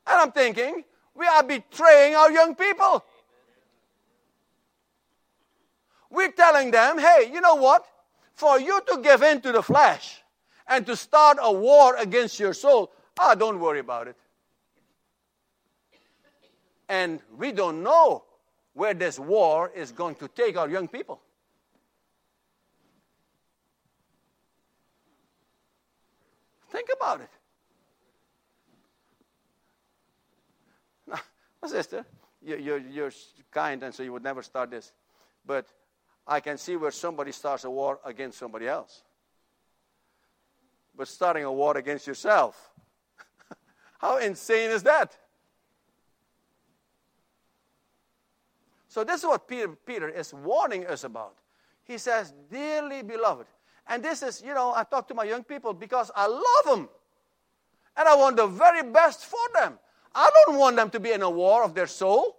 [0.07, 3.05] And I'm thinking, we are betraying our young people.
[6.11, 7.87] We're telling them, hey, you know what?
[8.35, 10.22] For you to give in to the flesh
[10.66, 14.16] and to start a war against your soul, ah, don't worry about it.
[16.88, 18.25] And we don't know
[18.75, 21.20] where this war is going to take our young people.
[26.70, 27.31] Think about it.
[31.62, 32.05] Now, sister,
[32.42, 33.12] you're, you're
[33.53, 34.92] kind, and so you would never start this.
[35.46, 35.66] But
[36.27, 39.03] I can see where somebody starts a war against somebody else.
[40.96, 42.70] But starting a war against yourself,
[43.98, 45.16] how insane is that?
[48.88, 51.37] So, this is what Peter, Peter is warning us about.
[51.85, 53.46] He says, Dearly beloved.
[53.87, 56.88] And this is, you know, I talk to my young people because I love them.
[57.96, 59.79] And I want the very best for them.
[60.14, 62.37] I don't want them to be in a war of their soul.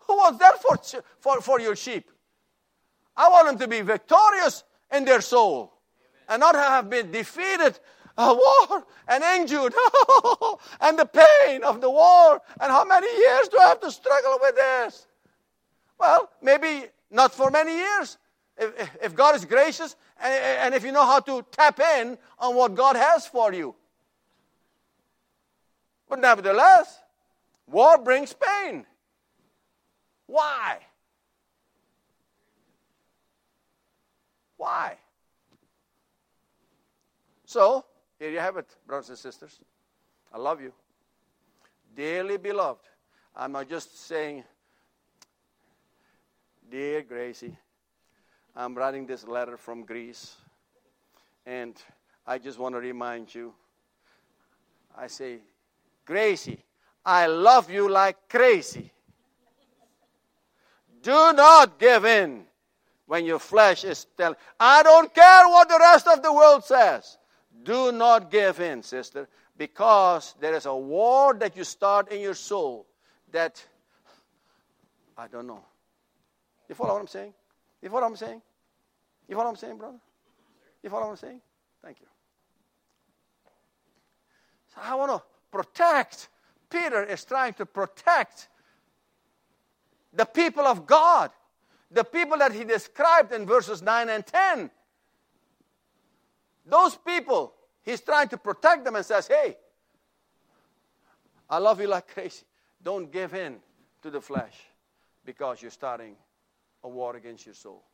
[0.00, 0.78] Who wants that for,
[1.20, 2.10] for, for your sheep?
[3.16, 5.72] I want them to be victorious in their soul
[6.28, 7.78] and not have been defeated
[8.16, 9.74] a war and injured
[10.80, 14.38] and the pain of the war and how many years do I have to struggle
[14.40, 15.06] with this?
[15.98, 18.18] Well, maybe not for many years.
[18.58, 22.54] If, if God is gracious and, and if you know how to tap in on
[22.54, 23.74] what God has for you.
[26.08, 27.01] But nevertheless,
[27.66, 28.86] war brings pain.
[30.26, 30.78] Why?
[34.56, 34.96] Why?
[37.44, 37.84] So,
[38.18, 39.58] here you have it, brothers and sisters.
[40.32, 40.72] I love you.
[41.94, 42.88] Dearly beloved.
[43.36, 44.44] I'm not just saying,
[46.70, 47.58] Dear Gracie,
[48.56, 50.36] I'm writing this letter from Greece,
[51.44, 51.74] and
[52.26, 53.52] I just want to remind you.
[54.96, 55.40] I say,
[56.06, 56.62] Gracie,
[57.04, 58.92] I love you like crazy.
[61.02, 62.44] Do not give in
[63.06, 64.36] when your flesh is telling.
[64.58, 67.18] I don't care what the rest of the world says.
[67.64, 72.34] Do not give in, sister, because there is a war that you start in your
[72.34, 72.86] soul
[73.32, 73.64] that
[75.16, 75.64] I don't know.
[76.68, 77.34] You follow what I'm saying?
[77.82, 78.42] You follow what I'm saying?
[79.28, 79.98] You follow what I'm saying, brother?
[80.82, 81.40] You follow what I'm saying?
[81.84, 82.06] Thank you.
[84.74, 86.28] So I want to protect.
[86.72, 88.48] Peter is trying to protect
[90.12, 91.30] the people of God,
[91.90, 94.70] the people that he described in verses 9 and 10.
[96.64, 99.56] Those people, he's trying to protect them and says, Hey,
[101.50, 102.44] I love you like crazy.
[102.82, 103.56] Don't give in
[104.02, 104.58] to the flesh
[105.24, 106.16] because you're starting
[106.82, 107.84] a war against your soul.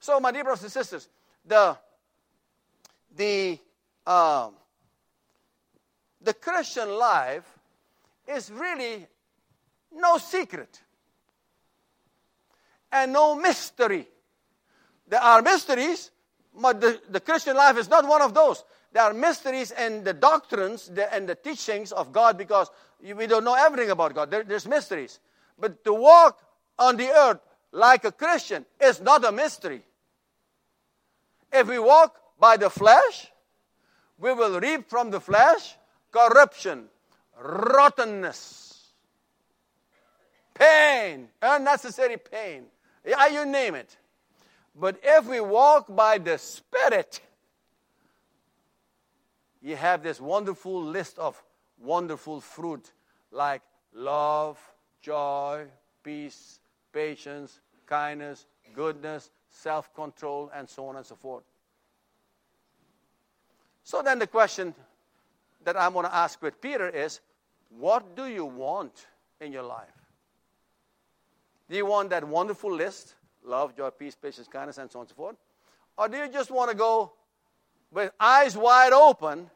[0.00, 1.08] So, my dear brothers and sisters,
[1.44, 1.76] the
[3.14, 3.58] the
[4.06, 4.54] um,
[6.20, 7.59] the Christian life
[8.30, 9.06] is really
[9.92, 10.80] no secret
[12.92, 14.08] and no mystery.
[15.06, 16.10] There are mysteries,
[16.54, 18.64] but the, the Christian life is not one of those.
[18.92, 22.70] There are mysteries and the doctrines and the teachings of God because
[23.02, 24.30] we don't know everything about God.
[24.30, 25.20] There, there's mysteries.
[25.58, 26.40] But to walk
[26.78, 27.40] on the earth
[27.72, 29.82] like a Christian is not a mystery.
[31.52, 33.30] If we walk by the flesh,
[34.18, 35.76] we will reap from the flesh
[36.10, 36.86] corruption,
[37.40, 38.88] rottenness,
[40.54, 42.64] pain, unnecessary pain.
[43.04, 43.96] Yeah, you name it.
[44.74, 47.20] But if we walk by the Spirit,
[49.62, 51.42] you have this wonderful list of
[51.78, 52.92] wonderful fruit
[53.32, 53.62] like
[53.94, 54.58] love,
[55.02, 55.66] joy,
[56.02, 56.60] peace,
[56.92, 61.44] patience, kindness, goodness, self control, and so on and so forth.
[63.82, 64.74] So then the question
[65.64, 67.20] that I'm going to ask with Peter is
[67.78, 69.06] what do you want
[69.40, 69.88] in your life?
[71.68, 73.14] Do you want that wonderful list
[73.44, 75.36] love, joy, peace, patience, kindness, and so on and so forth?
[75.96, 77.12] Or do you just want to go
[77.90, 79.50] with eyes wide open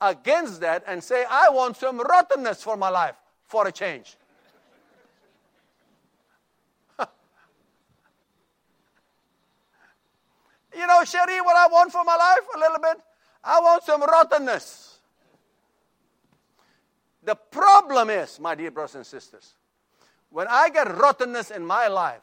[0.00, 4.16] against that and say, I want some rottenness for my life for a change.
[10.76, 12.98] you know, Sherry, what I want for my life a little bit?
[13.42, 14.93] I want some rottenness.
[17.24, 19.54] The problem is, my dear brothers and sisters,
[20.30, 22.22] when I get rottenness in my life,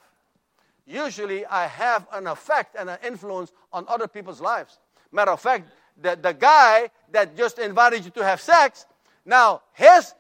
[0.85, 4.77] usually I have an effect and an influence on other people's lives.
[5.11, 5.69] Matter of fact,
[6.01, 8.85] the, the guy that just invited you to have sex,
[9.25, 10.13] now his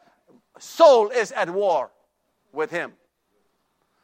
[0.57, 1.91] soul is at war
[2.51, 2.93] with him.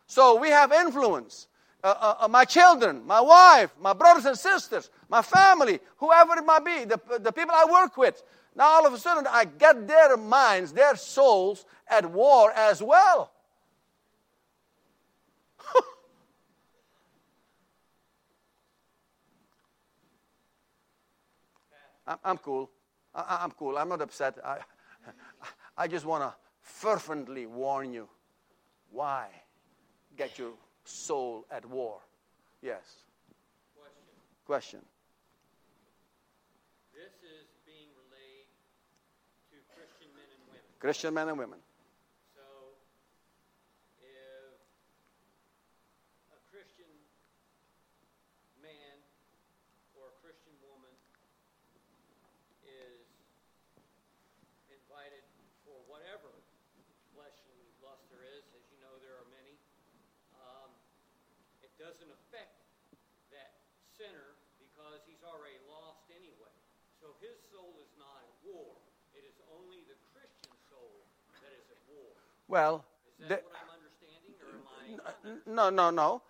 [0.05, 1.47] So we have influence.
[1.84, 6.45] Uh, uh, uh, my children, my wife, my brothers and sisters, my family, whoever it
[6.45, 8.23] might be, the, the people I work with.
[8.58, 13.32] Now all of a sudden I get their minds, their souls at war as well.
[22.24, 22.72] I'm cool.
[23.14, 23.78] I'm cool.
[23.78, 24.39] I'm not upset.
[24.43, 24.58] I,
[25.78, 28.10] I just want to fervently warn you.
[28.91, 29.28] Why
[30.18, 30.53] get your
[30.84, 31.99] soul at war?
[32.62, 33.03] Yes.
[33.76, 34.03] Question.
[34.45, 34.80] Question.
[36.93, 38.49] This is being relayed
[39.51, 40.66] to Christian men and women.
[40.78, 41.57] Christian men and women.
[42.38, 42.45] So,
[43.97, 44.53] if
[46.30, 46.93] a Christian
[48.61, 48.95] man
[49.97, 50.93] or a Christian woman
[52.61, 53.09] is
[54.69, 55.25] invited
[55.65, 56.30] for whatever
[57.17, 59.57] fleshly lust there is, as you know, there are many,
[60.38, 60.69] um,
[61.65, 62.61] it doesn't affect
[63.34, 63.57] that
[63.97, 66.53] sinner because he's already lost anyway.
[67.01, 68.78] So his soul is not at war.
[69.17, 71.01] It is only the Christian soul
[71.41, 72.13] that is at war.
[72.48, 72.86] Well,
[73.20, 75.52] Is the- what I'm understanding, or am I?
[75.52, 76.22] no, no, no.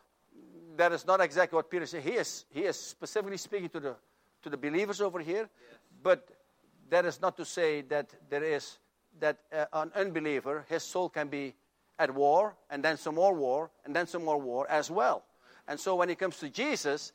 [0.75, 2.03] That is not exactly what Peter said.
[2.03, 3.95] He is, he is specifically speaking to the,
[4.43, 5.49] to the believers over here,
[6.03, 6.27] but
[6.89, 8.77] that is not to say that there is
[9.19, 11.55] that uh, an unbeliever, his soul can be
[11.97, 15.23] at war, and then some more war, and then some more war as well.
[15.67, 17.11] And so when it comes to Jesus,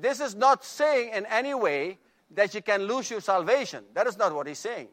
[0.00, 1.98] this is not saying in any way
[2.30, 3.84] that you can lose your salvation.
[3.94, 4.88] That is not what he's saying.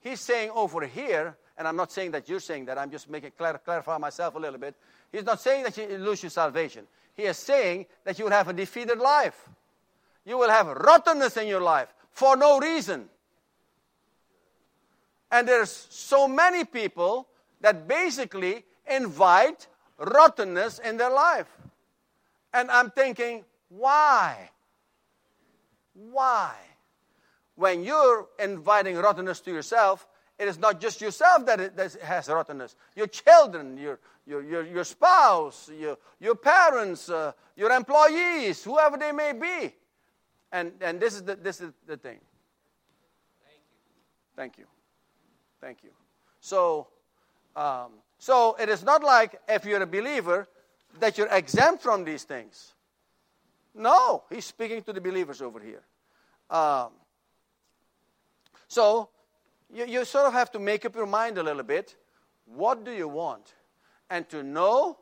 [0.00, 3.32] He's saying over here, and I'm not saying that you're saying that, I'm just making
[3.36, 4.74] clar- clarify myself a little bit.
[5.12, 6.86] He's not saying that you lose your salvation.
[7.14, 9.46] He is saying that you will have a defeated life.
[10.24, 13.10] You will have rottenness in your life for no reason.
[15.30, 17.28] And there's so many people
[17.60, 19.66] that basically invite
[19.98, 21.54] rottenness in their life.
[22.54, 24.48] And I'm thinking, why?
[25.92, 26.54] Why?
[27.54, 30.06] When you're inviting rottenness to yourself,
[30.40, 32.74] it is not just yourself that, it, that has rottenness.
[32.96, 39.12] Your children, your, your, your, your spouse, your, your parents, uh, your employees, whoever they
[39.12, 39.74] may be.
[40.50, 42.18] And, and this, is the, this is the thing.
[43.44, 44.34] Thank you.
[44.34, 44.64] Thank you.
[45.60, 45.90] Thank you.
[46.40, 46.88] So,
[47.54, 50.48] um, so it is not like if you're a believer
[51.00, 52.72] that you're exempt from these things.
[53.74, 55.82] No, he's speaking to the believers over here.
[56.48, 56.92] Um,
[58.68, 59.10] so
[59.72, 61.96] you, you sort of have to make up your mind a little bit.
[62.46, 63.54] What do you want?
[64.08, 64.98] And to know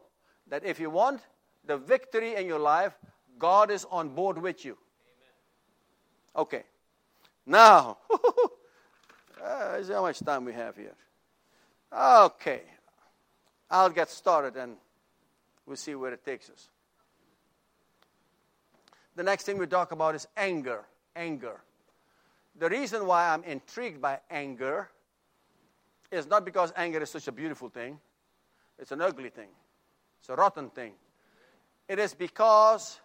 [0.48, 1.20] that if you want
[1.64, 2.98] the victory in your life,
[3.38, 4.76] God is on board with you.
[6.36, 6.64] Okay.
[7.46, 7.98] Now,
[9.44, 10.94] uh, see how much time we have here.
[11.92, 12.62] Okay.
[13.70, 14.76] I'll get started and
[15.66, 16.68] we'll see where it takes us.
[19.16, 20.84] The next thing we talk about is anger.
[21.16, 21.60] Anger.
[22.58, 24.88] The reason why I'm intrigued by anger
[26.10, 27.98] is not because anger is such a beautiful thing,
[28.78, 29.48] it's an ugly thing,
[30.20, 30.92] it's a rotten thing.
[31.88, 33.00] It is because,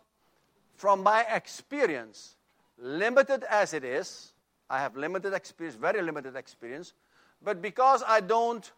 [0.76, 2.36] from my experience,
[2.78, 4.34] limited as it is,
[4.70, 6.94] I have limited experience, very limited experience,
[7.42, 8.70] but because I don't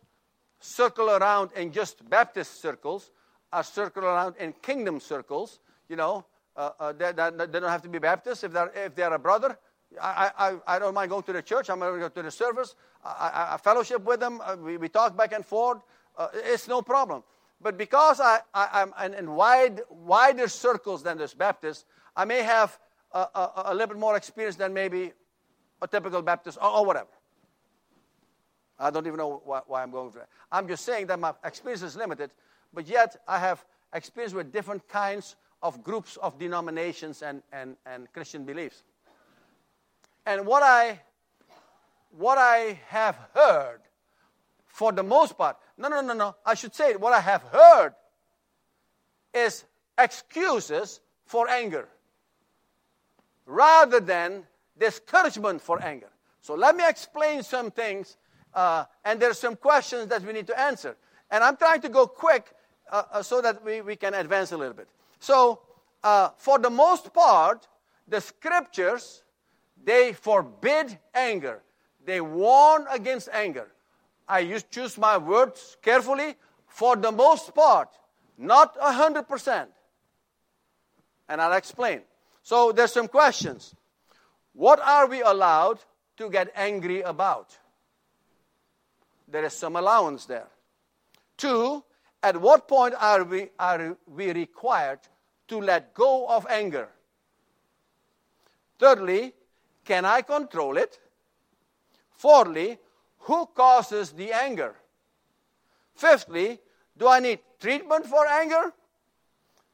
[0.59, 3.11] circle around in just Baptist circles,
[3.51, 6.25] I circle around in kingdom circles, you know,
[6.57, 8.43] uh, uh, they, they, they, don't have to be Baptists.
[8.43, 9.57] If they're, if they're a brother,
[10.01, 11.69] I, I, I don't mind going to the church.
[11.69, 12.75] I'm going to go to the service.
[13.03, 14.41] I, I, I fellowship with them.
[14.43, 15.79] Uh, we, we talk back and forth.
[16.17, 17.23] Uh, it's no problem.
[17.61, 21.85] But because I, I, am in wide, wider circles than this Baptist,
[22.15, 22.77] I may have
[23.11, 25.13] a, a, a, little bit more experience than maybe
[25.81, 27.07] a typical Baptist or, or whatever.
[28.77, 30.29] I don't even know why, why I'm going through that.
[30.51, 32.31] I'm just saying that my experience is limited,
[32.73, 38.11] but yet I have experience with different kinds of groups of denominations and, and, and
[38.13, 38.83] Christian beliefs.
[40.25, 40.99] And what I,
[42.17, 43.79] what I have heard,
[44.65, 47.93] for the most part, no, no, no, no, I should say what I have heard
[49.33, 49.65] is
[49.97, 51.87] excuses for anger
[53.45, 54.43] rather than
[54.77, 56.09] discouragement for anger.
[56.41, 58.17] So let me explain some things,
[58.53, 60.95] uh, and there's some questions that we need to answer.
[61.31, 62.53] And I'm trying to go quick
[62.91, 64.87] uh, uh, so that we, we can advance a little bit.
[65.19, 65.61] So,
[66.03, 67.67] uh, for the most part,
[68.07, 69.23] the scriptures,
[69.83, 71.61] they forbid anger.
[72.05, 73.71] They warn against anger.
[74.27, 76.35] I choose my words carefully.
[76.67, 77.89] For the most part,
[78.37, 79.67] not 100%.
[81.29, 82.01] And I'll explain.
[82.43, 83.73] So there's some questions.
[84.53, 85.79] What are we allowed
[86.17, 87.57] to get angry about?
[89.27, 90.47] There is some allowance there.
[91.37, 91.83] Two,
[92.21, 94.99] at what point are we, are we required
[95.47, 96.89] to let go of anger?
[98.79, 99.33] Thirdly,
[99.85, 100.99] can I control it?
[102.11, 102.77] Fourthly,
[103.19, 104.75] who causes the anger?
[105.93, 106.59] Fifthly,
[106.97, 108.73] do I need treatment for anger?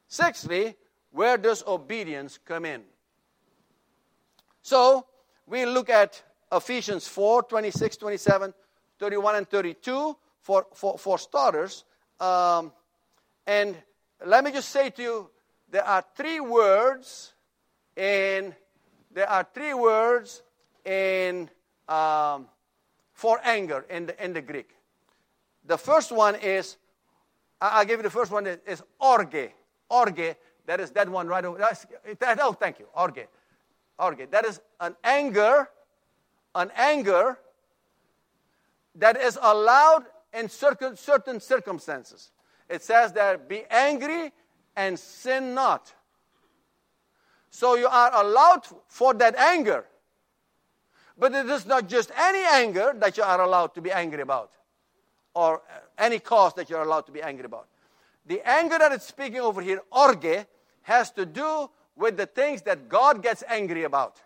[0.08, 0.76] Sixthly,
[1.10, 2.82] where does obedience come in?
[4.62, 5.06] So,
[5.46, 8.54] we look at Ephesians 4 26, 27,
[8.98, 11.84] 31, and 32 for, for, for starters.
[12.20, 12.72] Um,
[13.46, 13.76] and
[14.24, 15.30] let me just say to you
[15.70, 17.32] there are three words
[17.96, 18.54] in
[19.14, 20.42] there are three words
[20.84, 21.50] in
[21.88, 22.46] um,
[23.12, 24.70] for anger in the, in the Greek.
[25.66, 26.76] The first one is
[27.62, 29.50] I'll give you the first one is orge.
[29.88, 30.36] Orge.
[30.66, 31.58] That is that one right over.
[31.58, 32.86] That, oh, thank you.
[32.94, 33.26] Orge.
[33.98, 34.28] Orge.
[34.30, 35.68] That is an anger,
[36.56, 37.38] an anger
[38.96, 42.32] that is allowed in certain, certain circumstances.
[42.68, 44.32] It says that be angry
[44.74, 45.92] and sin not.
[47.52, 49.84] So you are allowed for that anger.
[51.18, 54.50] But it is not just any anger that you are allowed to be angry about,
[55.34, 55.60] or
[55.98, 57.68] any cause that you're allowed to be angry about.
[58.24, 60.46] The anger that it's speaking over here, orge,
[60.80, 64.16] has to do with the things that God gets angry about.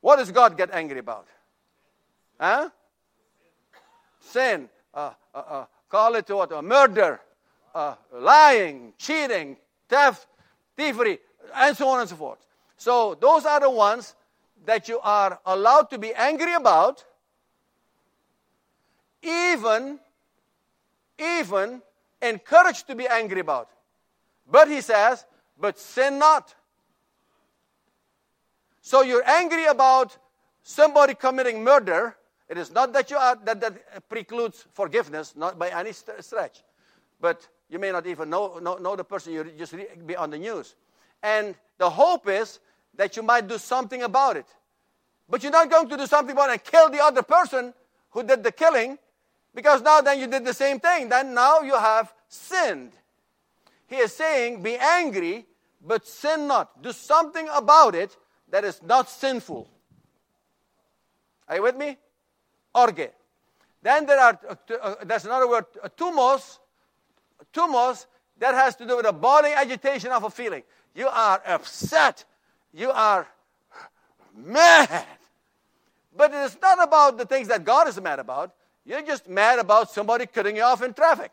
[0.00, 1.26] What does God get angry about?
[2.40, 2.70] Huh?
[4.20, 4.70] Sin.
[4.94, 6.52] Uh, uh, uh, call it what?
[6.52, 7.20] A murder,
[7.74, 9.58] uh, lying, cheating,
[9.90, 10.26] theft,
[10.76, 11.18] thievery,
[11.54, 12.38] and so on and so forth.
[12.76, 14.14] So those are the ones
[14.64, 17.04] that you are allowed to be angry about,
[19.22, 19.98] even,
[21.18, 21.82] even
[22.20, 23.68] encouraged to be angry about.
[24.50, 25.24] But he says,
[25.58, 26.54] but sin not.
[28.82, 30.16] So you're angry about
[30.62, 32.16] somebody committing murder.
[32.48, 36.62] It is not that you are that that precludes forgiveness, not by any stretch.
[37.20, 39.74] But you may not even know, know, know the person, you just
[40.06, 40.74] be on the news.
[41.22, 42.60] And the hope is
[42.94, 44.46] that you might do something about it.
[45.28, 47.74] But you're not going to do something about it and kill the other person
[48.10, 48.98] who did the killing,
[49.54, 51.08] because now then you did the same thing.
[51.08, 52.92] Then now you have sinned.
[53.88, 55.46] He is saying, be angry,
[55.84, 56.82] but sin not.
[56.82, 58.16] Do something about it
[58.50, 59.68] that is not sinful.
[61.48, 61.96] Are you with me?
[62.74, 63.10] Orge.
[63.82, 64.38] Then there are,
[64.80, 66.58] uh, there's another word, uh, thumos.
[67.52, 68.06] Thumos,
[68.38, 70.62] that has to do with a bodily agitation of a feeling.
[70.94, 72.24] You are upset.
[72.72, 73.26] You are
[74.34, 75.04] mad.
[76.16, 78.54] But it is not about the things that God is mad about.
[78.84, 81.32] You're just mad about somebody cutting you off in traffic.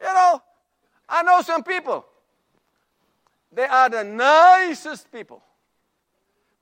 [0.00, 0.42] You know,
[1.08, 2.04] I know some people.
[3.52, 5.42] They are the nicest people.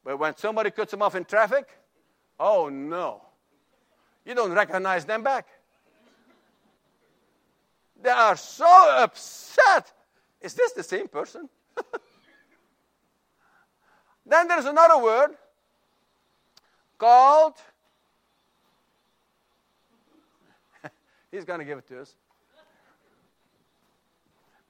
[0.05, 1.69] But when somebody cuts them off in traffic,
[2.39, 3.23] oh no.
[4.25, 5.47] You don't recognize them back.
[8.01, 9.93] They are so upset.
[10.41, 11.49] Is this the same person?
[14.27, 15.37] then there's another word
[16.99, 17.55] called,
[21.31, 22.17] he's going to give it to us.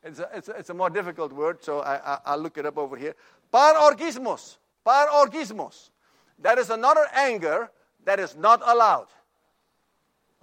[0.05, 2.67] It's a, it's a, it's a more difficult word, so I, I, will look it
[2.67, 3.15] up over here.
[3.53, 4.57] Parorgismos.
[4.87, 5.91] Parorgismos.
[6.39, 7.71] That is another anger
[8.05, 9.07] that is not allowed.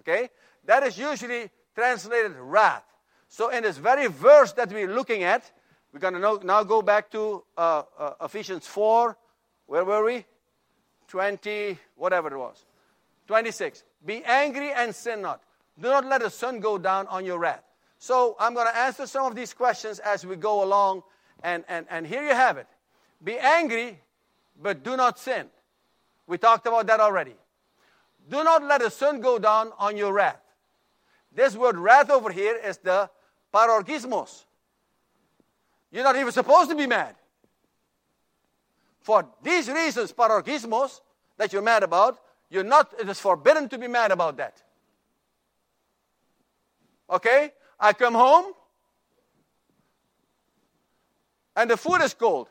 [0.02, 0.30] Okay?
[0.66, 2.84] That is usually translated wrath.
[3.28, 5.52] So, in this very verse that we're looking at,
[5.94, 9.18] we're going to now go back to uh, uh, Ephesians 4.
[9.68, 10.26] Where were we?
[11.08, 12.66] 20, whatever it was.
[13.28, 13.84] 26.
[14.06, 15.42] Be angry and sin not.
[15.80, 17.64] Do not let the sun go down on your wrath.
[17.98, 21.04] So I'm going to answer some of these questions as we go along.
[21.44, 22.68] And, and, and here you have it.
[23.24, 24.00] Be angry,
[24.62, 25.48] but do not sin.
[26.28, 27.36] We talked about that already.
[28.30, 30.42] Do not let the sun go down on your wrath.
[31.34, 33.10] This word wrath over here is the
[33.54, 34.46] parorgismos.
[35.92, 37.16] You're not even supposed to be mad.
[39.02, 41.02] For these reasons, parorgismos,
[41.38, 44.62] that you're mad about, you're not, it is forbidden to be mad about that.
[47.10, 47.52] Okay?
[47.80, 48.54] I come home
[51.56, 52.50] and the food is cold.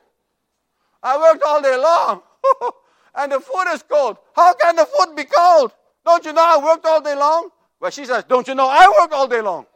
[1.02, 2.22] I worked all day long
[3.14, 4.18] and the food is cold.
[4.34, 5.72] How can the food be cold?
[6.04, 7.50] Don't you know I worked all day long?
[7.80, 9.66] Well, she says, Don't you know I worked all day long?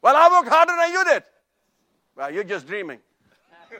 [0.00, 1.22] well, I worked harder than you did.
[2.16, 2.98] Well, you're just dreaming.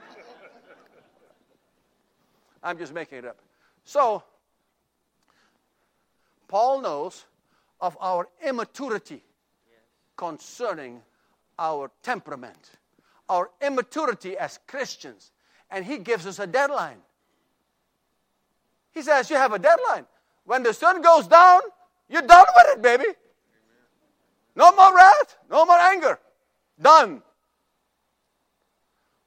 [2.62, 3.39] I'm just making it up.
[3.85, 4.23] So,
[6.49, 7.25] Paul knows
[7.81, 9.23] of our immaturity
[10.16, 11.01] concerning
[11.59, 12.70] our temperament,
[13.33, 15.33] our immaturity as Christians,
[15.70, 16.99] and he gives us a deadline.
[18.93, 20.05] He says, You have a deadline.
[20.45, 21.62] When the sun goes down,
[22.11, 23.05] you're done with it, baby.
[24.55, 26.18] No more wrath, no more anger.
[26.78, 27.22] Done.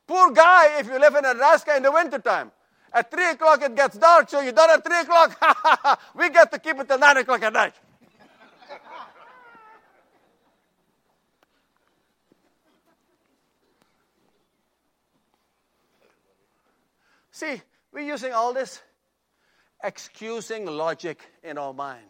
[0.05, 2.51] Poor guy if you live in Alaska in the wintertime.
[2.93, 5.99] At 3 o'clock it gets dark, so you're done at 3 o'clock.
[6.15, 7.73] we get to keep it till 9 o'clock at night.
[17.35, 17.61] See,
[17.91, 18.81] we're using all this
[19.83, 22.07] excusing logic in our mind.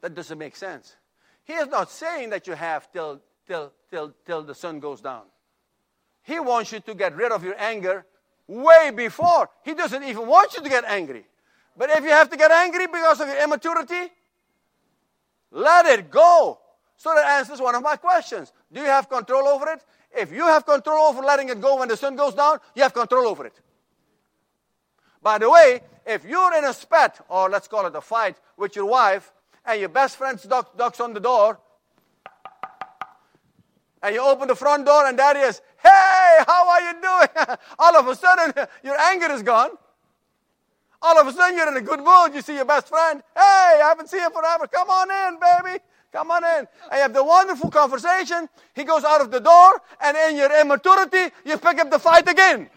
[0.00, 0.96] That doesn't make sense.
[1.44, 5.26] He is not saying that you have till, till, till, till the sun goes down.
[6.24, 8.04] He wants you to get rid of your anger
[8.48, 9.48] way before.
[9.64, 11.24] He doesn't even want you to get angry.
[11.76, 14.10] But if you have to get angry because of your immaturity,
[15.52, 16.58] let it go.
[16.96, 18.52] So that answers one of my questions.
[18.72, 19.84] Do you have control over it?
[20.10, 22.92] If you have control over letting it go when the sun goes down, you have
[22.92, 23.60] control over it.
[25.24, 28.76] By the way, if you're in a spat, or let's call it a fight with
[28.76, 29.32] your wife,
[29.64, 30.38] and your best friend
[30.78, 31.58] knocks on the door,
[34.02, 35.62] and you open the front door, and there he is.
[35.82, 37.56] Hey, how are you doing?
[37.78, 38.52] All of a sudden,
[38.84, 39.70] your anger is gone.
[41.00, 42.34] All of a sudden, you're in a good mood.
[42.34, 43.22] You see your best friend.
[43.34, 44.66] Hey, I haven't seen you forever.
[44.66, 45.82] Come on in, baby.
[46.12, 46.68] Come on in.
[46.90, 48.46] And you have the wonderful conversation.
[48.74, 52.28] He goes out of the door, and in your immaturity, you pick up the fight
[52.28, 52.68] again.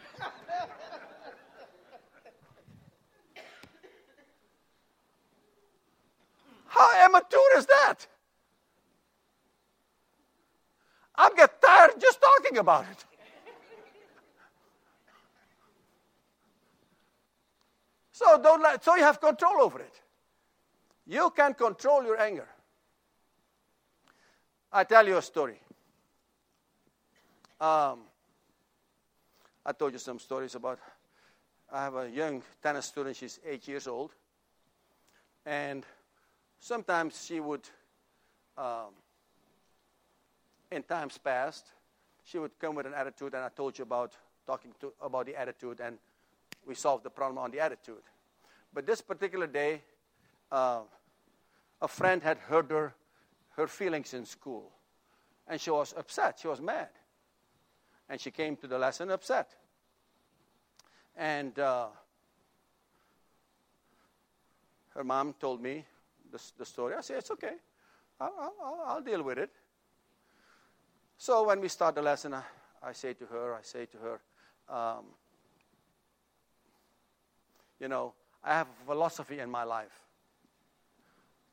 [6.68, 7.96] How immature is that?
[11.16, 13.06] I get tired just talking about it.
[18.12, 20.02] so don't let, so you have control over it.
[21.08, 22.48] You can control your anger.
[24.72, 25.60] I tell you a story.
[27.60, 28.02] Um,
[29.66, 30.80] I told you some stories about.
[31.72, 33.16] I have a young tennis student.
[33.16, 34.12] She's eight years old,
[35.46, 35.86] and
[36.60, 37.68] sometimes she would
[38.58, 38.94] um,
[40.72, 41.66] in times past,
[42.24, 44.14] she would come with an attitude, and I told you about
[44.46, 45.98] talking to, about the attitude, and
[46.66, 48.02] we solved the problem on the attitude.
[48.74, 49.82] But this particular day,
[50.52, 50.82] uh,
[51.82, 52.94] a friend had hurt her,
[53.56, 54.72] her feelings in school,
[55.48, 56.40] and she was upset.
[56.42, 56.90] She was mad,
[58.10, 59.56] and she came to the lesson upset.
[61.16, 61.88] And uh,
[64.90, 65.86] her mom told me
[66.32, 66.96] the, the story.
[66.96, 67.56] I said, "It's okay.
[68.20, 69.52] I'll, I'll, I'll deal with it."
[71.18, 72.44] So when we start the lesson, I,
[72.84, 74.20] I say to her, I say to her,
[74.70, 75.06] um,
[77.80, 78.14] you know,
[78.44, 80.04] I have a philosophy in my life.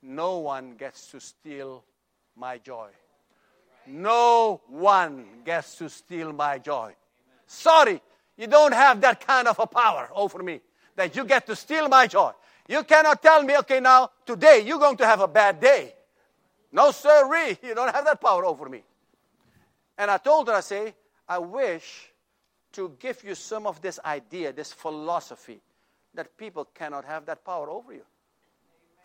[0.02, 1.82] No one gets to steal
[2.36, 2.90] my joy.
[3.86, 6.94] No one gets to steal my joy.
[7.46, 8.00] Sorry,
[8.36, 10.60] you don't have that kind of a power over me
[10.96, 12.32] that you get to steal my joy.
[12.68, 15.94] You cannot tell me, okay, now, today you're going to have a bad day.
[16.72, 18.82] No, sirree, you don't have that power over me.
[19.98, 20.94] And I told her, I say,
[21.28, 22.10] I wish
[22.72, 25.60] to give you some of this idea, this philosophy,
[26.14, 28.02] that people cannot have that power over you.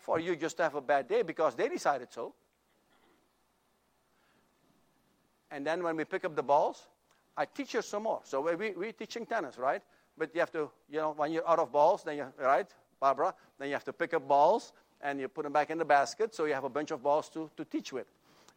[0.00, 2.34] For you just have a bad day because they decided so.
[5.50, 6.86] And then when we pick up the balls,
[7.36, 8.20] I teach you some more.
[8.24, 9.82] So we, we're teaching tennis, right?
[10.16, 12.66] But you have to, you know, when you're out of balls, then you, right,
[13.00, 15.84] Barbara, then you have to pick up balls and you put them back in the
[15.84, 18.06] basket so you have a bunch of balls to, to teach with.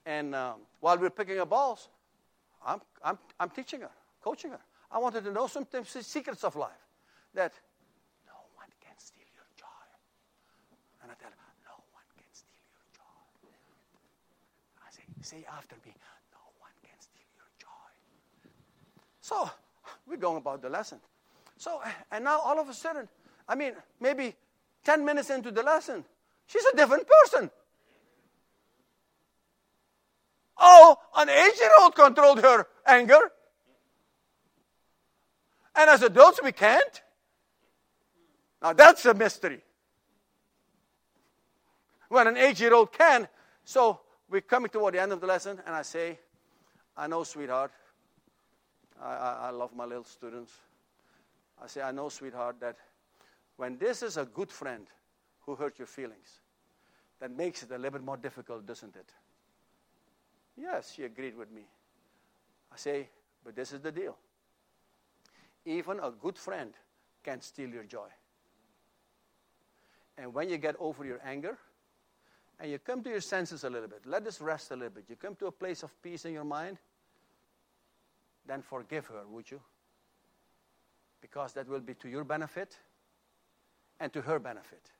[0.06, 1.88] And um, while we're picking up balls,
[2.66, 3.92] I'm, I'm, I'm teaching her,
[4.22, 4.60] coaching her.
[4.92, 5.66] I wanted to know some
[6.02, 6.72] secrets of life
[7.34, 7.54] that
[8.28, 9.66] no one can steal your joy.
[11.02, 13.48] And I tell her, no one can steal your joy.
[14.86, 15.94] I say, say after me,
[16.32, 18.52] no one can steal your joy.
[19.22, 19.50] So
[20.06, 21.00] we're going about the lesson.
[21.58, 21.82] So,
[22.12, 23.08] and now all of a sudden,
[23.48, 24.36] I mean, maybe
[24.84, 26.04] 10 minutes into the lesson,
[26.48, 27.50] she's a different person.
[30.58, 33.32] Oh, an eight year old controlled her anger.
[35.76, 37.02] And as adults, we can't.
[38.62, 39.62] Now, that's a mystery.
[42.10, 43.28] When an eight year old can.
[43.66, 46.20] So, we're coming toward the end of the lesson, and I say,
[46.96, 47.72] I know, sweetheart,
[49.02, 50.54] I, I, I love my little students.
[51.62, 52.76] I say, I know, sweetheart, that
[53.58, 54.88] when this is a good friend
[55.42, 56.42] who hurt your feelings,
[57.20, 59.14] that makes it a little bit more difficult, doesn't it?
[60.58, 61.64] Yes, she agreed with me.
[62.72, 63.10] I say,
[63.44, 64.18] but this is the deal.
[65.66, 66.74] Even a good friend
[67.24, 68.08] can steal your joy.
[70.18, 71.58] And when you get over your anger
[72.60, 75.06] and you come to your senses a little bit, let this rest a little bit,
[75.08, 76.78] you come to a place of peace in your mind,
[78.46, 79.62] then forgive her, would you?
[81.22, 82.78] Because that will be to your benefit
[84.00, 84.92] and to her benefit.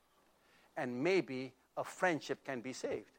[0.78, 3.12] And maybe a friendship can be saved.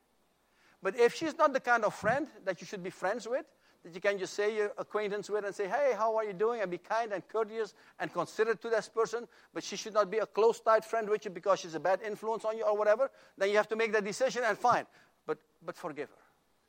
[0.83, 3.47] But if she's not the kind of friend that you should be friends with,
[3.85, 6.61] that you can just say your acquaintance with and say, hey, how are you doing?
[6.63, 10.19] And be kind and courteous and considerate to this person, but she should not be
[10.19, 13.11] a close, tight friend with you because she's a bad influence on you or whatever,
[13.37, 14.87] then you have to make that decision and fine.
[15.27, 16.25] But, but forgive her.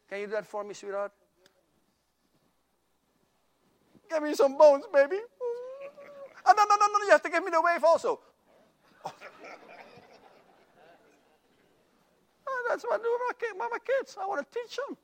[0.09, 1.11] Can you do that for me, sweetheart?
[4.09, 5.17] Give me some bones, baby.
[6.45, 8.19] Oh, no, no, no, no, you have to give me the wave also.
[9.05, 9.11] Oh.
[12.69, 14.17] that's what I do with my, my kids.
[14.21, 14.97] I want to teach them.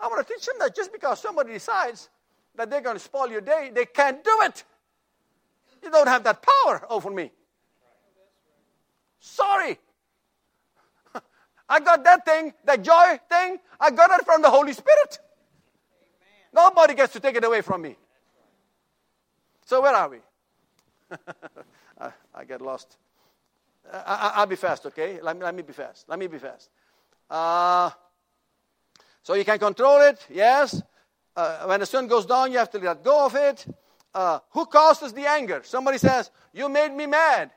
[0.00, 2.08] I want to teach them that just because somebody decides
[2.56, 4.64] that they're going to spoil your day, they can't do it.
[5.82, 7.30] You don't have that power over me.
[9.20, 9.78] Sorry.
[11.68, 15.18] I got that thing, that joy thing, I got it from the Holy Spirit.
[16.52, 17.96] Nobody gets to take it away from me.
[19.64, 20.18] So, where are we?
[22.02, 22.96] I, I, get lost.
[23.92, 25.20] I, will be fast, okay?
[25.22, 26.08] Let me, let me be fast.
[26.08, 26.68] Let me be fast.
[27.30, 27.90] Uh,
[29.22, 30.82] so you can control it, yes.
[31.36, 33.66] Uh, when the sun goes down, you have to let go of it.
[34.14, 35.62] Uh, who causes the anger?
[35.64, 37.50] Somebody says, You made me mad.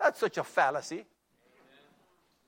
[0.00, 1.04] That's such a fallacy.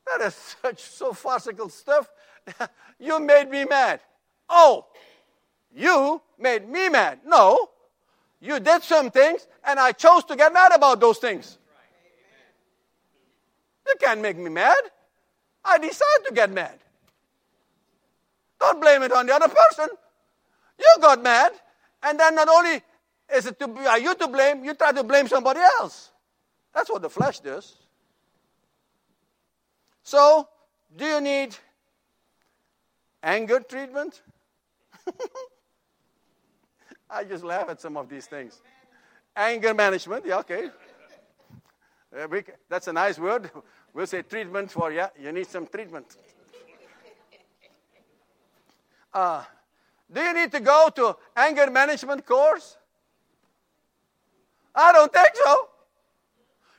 [0.06, 2.10] That is such so farcical stuff.
[2.98, 4.00] you made me mad.
[4.48, 4.86] Oh,
[5.74, 7.20] you made me mad.
[7.24, 7.70] No,
[8.44, 11.56] you did some things, and I chose to get mad about those things.
[13.86, 14.76] You can't make me mad.
[15.64, 16.78] I decide to get mad.
[18.60, 19.88] Don't blame it on the other person.
[20.78, 21.52] You got mad,
[22.02, 22.82] and then not only
[23.34, 26.10] is it to be, are you to blame, you try to blame somebody else.
[26.74, 27.74] That's what the flesh does.
[30.02, 30.46] So,
[30.94, 31.56] do you need
[33.22, 34.20] anger treatment?
[37.10, 38.60] I just laugh at some of these things.
[39.36, 40.70] Anger management, yeah, okay.
[42.16, 43.50] Uh, we, that's a nice word.
[43.92, 46.16] We'll say treatment for, yeah, you need some treatment.
[49.12, 49.44] Uh,
[50.12, 52.76] do you need to go to anger management course?
[54.74, 55.68] I don't think so.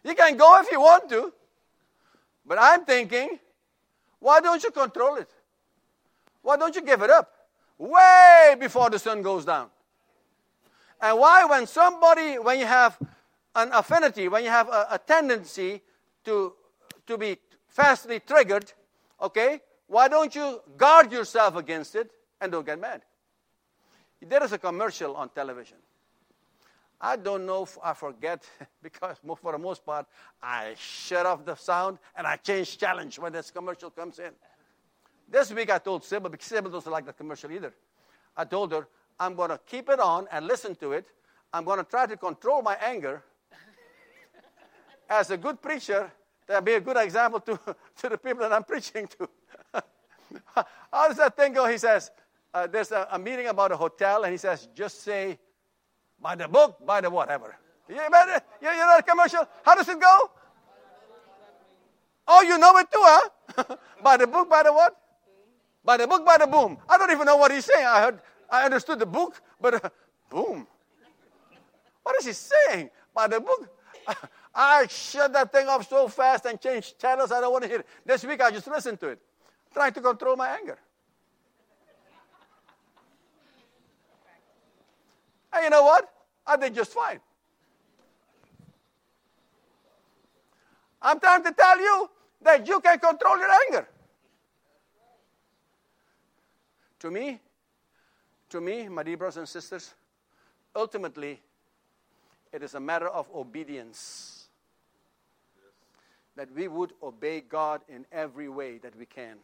[0.03, 1.33] You can go if you want to.
[2.45, 3.39] But I'm thinking,
[4.19, 5.29] why don't you control it?
[6.41, 7.31] Why don't you give it up?
[7.77, 9.69] Way before the sun goes down.
[11.01, 12.97] And why, when somebody, when you have
[13.55, 15.81] an affinity, when you have a, a tendency
[16.23, 16.53] to,
[17.07, 17.37] to be
[17.67, 18.71] fastly triggered,
[19.21, 23.01] okay, why don't you guard yourself against it and don't get mad.
[24.21, 25.77] There is a commercial on television.
[26.99, 28.43] I don't know if I forget
[28.81, 30.07] because for the most part
[30.41, 34.31] I shut off the sound and I change challenge when this commercial comes in.
[35.29, 37.73] This week I told Sybil, because Sybil doesn't like the commercial either.
[38.37, 38.87] I told her,
[39.19, 41.05] I'm going to keep it on and listen to it.
[41.53, 43.23] I'm going to try to control my anger.
[45.09, 46.11] As a good preacher,
[46.47, 47.59] to be a good example to,
[47.97, 49.29] to the people that I'm preaching to.
[50.91, 51.67] How does that thing go?
[51.67, 52.11] He says,
[52.53, 55.37] uh, there's a, a, meeting about a hotel, and he says, just say,
[56.21, 57.55] by the book, by the whatever.
[57.87, 59.47] You, you, you know the commercial?
[59.63, 60.31] How does it go?
[62.27, 63.75] Oh, you know it too, huh?
[64.03, 64.95] by the book, by the what?
[65.83, 66.77] By the book, by the boom.
[66.89, 67.85] I don't even know what he's saying.
[67.85, 69.89] I heard, I understood the book, but uh,
[70.29, 70.67] boom.
[72.03, 72.89] What is he saying?
[73.13, 73.69] By the book.
[74.55, 77.31] I shut that thing off so fast and changed channels.
[77.31, 77.87] I don't want to hear it.
[78.05, 79.19] This week I just listened to it,
[79.73, 80.77] trying to control my anger.
[85.51, 86.09] And you know what?
[86.45, 87.19] I did just fine.
[91.01, 92.09] I'm trying to tell you
[92.41, 93.87] that you can control your anger.
[96.99, 97.39] To me,
[98.55, 99.93] to me, my dear brothers and sisters,
[100.73, 101.41] ultimately,
[102.53, 104.47] it is a matter of obedience.
[106.37, 109.23] That we would obey God in every way that we can.
[109.25, 109.39] Amen.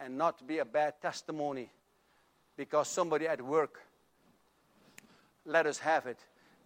[0.00, 1.70] And not be a bad testimony
[2.56, 3.80] because somebody at work
[5.46, 6.18] let us have it.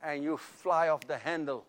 [0.02, 1.66] And you fly off the handle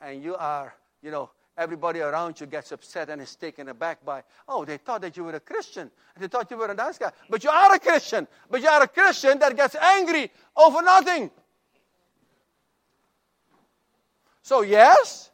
[0.00, 4.22] and you are, you know, everybody around you gets upset and is taken aback by,
[4.48, 5.90] oh, they thought that you were a Christian.
[6.18, 7.12] They thought you were a nice guy.
[7.28, 8.26] But you are a Christian.
[8.50, 11.30] But you are a Christian that gets angry over nothing.
[14.42, 15.30] So, yes,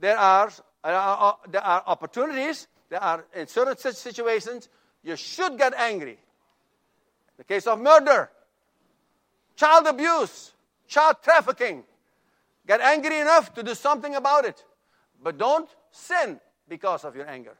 [0.00, 0.50] there are,
[0.82, 4.68] uh, there are opportunities, there are in certain situations,
[5.02, 6.18] you should get angry.
[7.36, 8.30] The case of murder,
[9.56, 10.52] child abuse,
[10.86, 11.84] child trafficking.
[12.66, 14.64] Get angry enough to do something about it.
[15.22, 17.56] But don't sin because of your anger.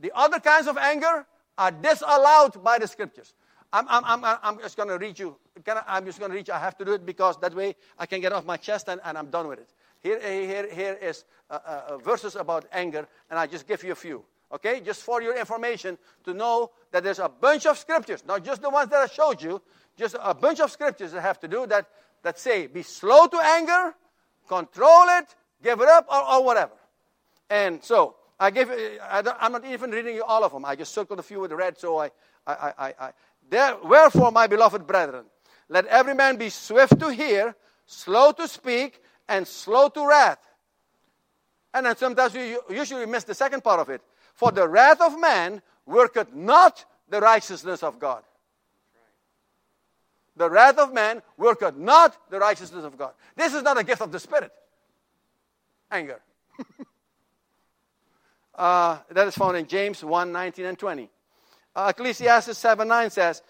[0.00, 1.26] The other kinds of anger
[1.58, 3.34] are disallowed by the scriptures.
[3.72, 5.36] I'm, I'm, I'm, I'm just going to read you.
[5.66, 6.54] I, am just going to read you.
[6.54, 9.00] I have to do it because that way I can get off my chest and,
[9.04, 9.68] and I'm done with it.
[10.02, 13.96] Here, here, here is uh, uh, verses about anger, and I just give you a
[13.96, 14.24] few.
[14.52, 14.80] Okay?
[14.80, 18.70] Just for your information to know that there's a bunch of scriptures, not just the
[18.70, 19.60] ones that I showed you,
[19.98, 21.88] just a bunch of scriptures that have to do that,
[22.22, 23.94] that say, be slow to anger,
[24.46, 26.72] control it, give it up, or, or whatever.
[27.48, 30.64] And so, I gave, I am not even reading you all of them.
[30.64, 32.10] I just circled a few with red, so I,
[32.46, 33.12] I, I, I,
[33.48, 35.24] there, wherefore, my beloved brethren,
[35.68, 37.54] let every man be swift to hear,
[37.86, 40.38] slow to speak, and slow to wrath.
[41.72, 44.00] And then sometimes we usually miss the second part of it.
[44.34, 48.22] For the wrath of man worketh not the righteousness of God.
[50.36, 53.12] The wrath of man worketh not the righteousness of God.
[53.34, 54.52] This is not a gift of the Spirit.
[55.90, 56.20] Anger.
[58.54, 61.10] uh, that is found in James 1 19 and 20.
[61.74, 63.42] Uh, Ecclesiastes 7 9 says,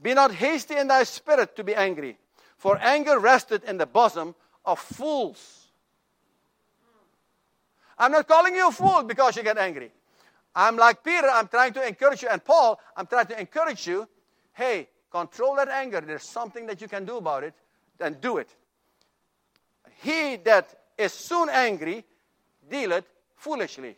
[0.00, 2.18] Be not hasty in thy spirit to be angry,
[2.56, 4.34] for anger resteth in the bosom
[4.64, 5.68] of fools.
[7.98, 9.92] I'm not calling you a fool because you get angry.
[10.54, 14.08] I'm like Peter, I'm trying to encourage you, and Paul, I'm trying to encourage you.
[14.52, 16.00] Hey, control that anger.
[16.00, 17.54] There's something that you can do about it,
[17.98, 18.48] then do it.
[20.00, 22.04] He that is soon angry
[22.68, 23.04] dealeth
[23.36, 23.96] foolishly.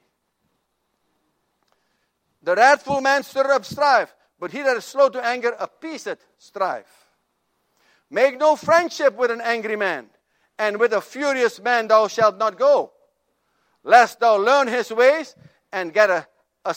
[2.43, 7.07] The wrathful man stirreth up strife, but he that is slow to anger appeaseth strife.
[8.11, 10.07] Make no friendship with an angry man,
[10.59, 12.93] and with a furious man thou shalt not go,
[13.83, 15.35] lest thou learn his ways
[15.73, 16.27] and get a,
[16.65, 16.75] a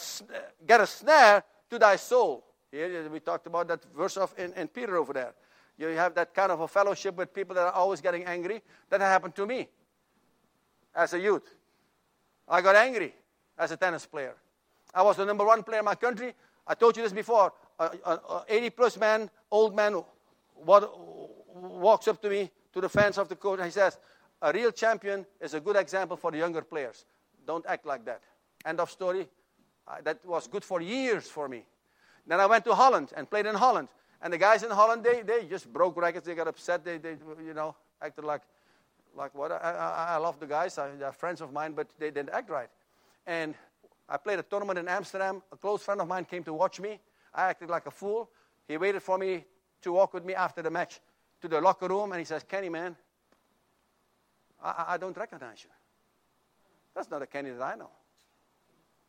[0.66, 2.44] get a snare to thy soul.
[2.72, 5.34] Here we talked about that verse of in, in Peter over there.
[5.78, 8.62] You have that kind of a fellowship with people that are always getting angry.
[8.90, 9.70] That happened to me
[11.00, 11.56] as a youth.
[12.48, 13.14] I got angry
[13.58, 14.36] as a tennis player.
[14.94, 16.34] I was the number one player in my country.
[16.68, 17.54] I told you this before.
[17.80, 20.04] An 80 plus man, old man,
[20.56, 20.92] what,
[21.56, 23.98] walks up to me to the fans of the court and he says,
[24.42, 27.06] A real champion is a good example for the younger players.
[27.48, 28.22] Don't act like that.
[28.66, 29.28] End of story.
[29.88, 31.64] Uh, that was good for years for me.
[32.28, 33.88] Then I went to Holland and played in Holland.
[34.22, 36.26] And the guys in Holland, they, they just broke records.
[36.26, 36.84] They got upset.
[36.84, 38.42] They, they you know, acted like,
[39.16, 39.52] like what?
[39.52, 40.78] I, I, I love the guys.
[40.78, 42.70] I, they're friends of mine, but they didn't act right.
[43.28, 43.56] And
[44.08, 45.42] I played a tournament in Amsterdam.
[45.52, 47.00] A close friend of mine came to watch me.
[47.34, 48.30] I acted like a fool.
[48.68, 49.46] He waited for me
[49.82, 51.00] to walk with me after the match
[51.42, 52.96] to the locker room and he says, Kenny, man,
[54.64, 55.70] I, I don't recognize you.
[56.96, 57.90] That's not a Kenny that I know.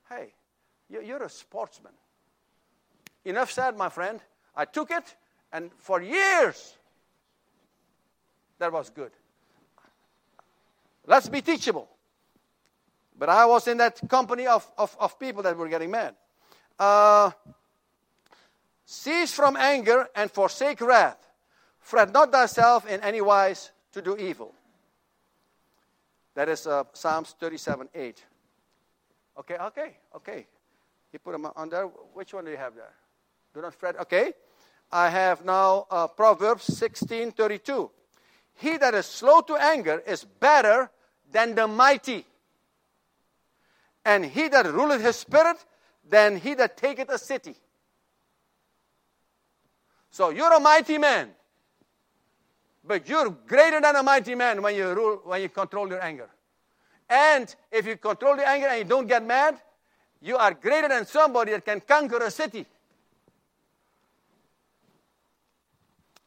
[0.09, 0.33] Hey,
[0.89, 1.93] you're a sportsman.
[3.25, 4.21] Enough said, my friend.
[4.55, 5.17] I took it,
[5.53, 6.77] and for years,
[8.59, 9.13] that was good.
[11.11, 11.89] Let's be teachable.
[13.19, 16.15] But I was in that company of, of, of people that were getting mad.
[16.79, 17.33] Uh,
[18.87, 21.19] cease from anger and forsake wrath.
[21.81, 24.55] Fret not thyself in any wise to do evil.
[26.37, 28.25] That is uh, Psalms 37 8.
[29.41, 30.47] Okay, okay, okay.
[31.13, 31.87] You put them on there.
[32.15, 32.95] Which one do you have there?
[33.53, 33.99] Do not fret.
[33.99, 34.33] Okay.
[34.93, 37.91] I have now uh, Proverbs 16 32.
[38.55, 40.89] He that is slow to anger is better
[41.31, 42.25] than the mighty.
[44.05, 45.57] And he that ruleth his spirit
[46.09, 47.55] than he that taketh a city.
[50.11, 51.31] So you're a mighty man.
[52.85, 56.29] But you're greater than a mighty man when you rule, when you control your anger.
[57.09, 59.61] And if you control your anger and you don't get mad,
[60.21, 62.67] you are greater than somebody that can conquer a city.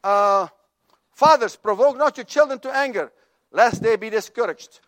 [0.02, 0.46] Uh,
[1.12, 3.10] fathers, provoke not your children to anger,
[3.50, 4.80] lest they be discouraged.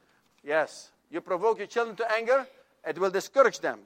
[0.47, 2.47] Yes, you provoke your children to anger,
[2.87, 3.81] it will discourage them.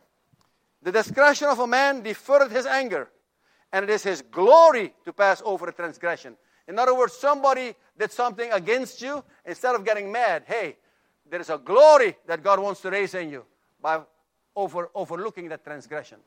[0.83, 3.09] The discretion of a man deferred his anger,
[3.73, 6.37] and it is his glory to pass over a transgression.
[6.69, 10.77] In other words, somebody did something against you, instead of getting mad, hey,
[11.31, 13.47] there is a glory that God wants to raise in you
[13.81, 14.03] by
[14.55, 16.19] over, overlooking that transgression.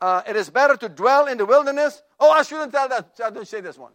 [0.00, 2.02] Uh, it is better to dwell in the wilderness.
[2.18, 3.20] Oh, I shouldn't tell that.
[3.24, 3.92] I don't say this one.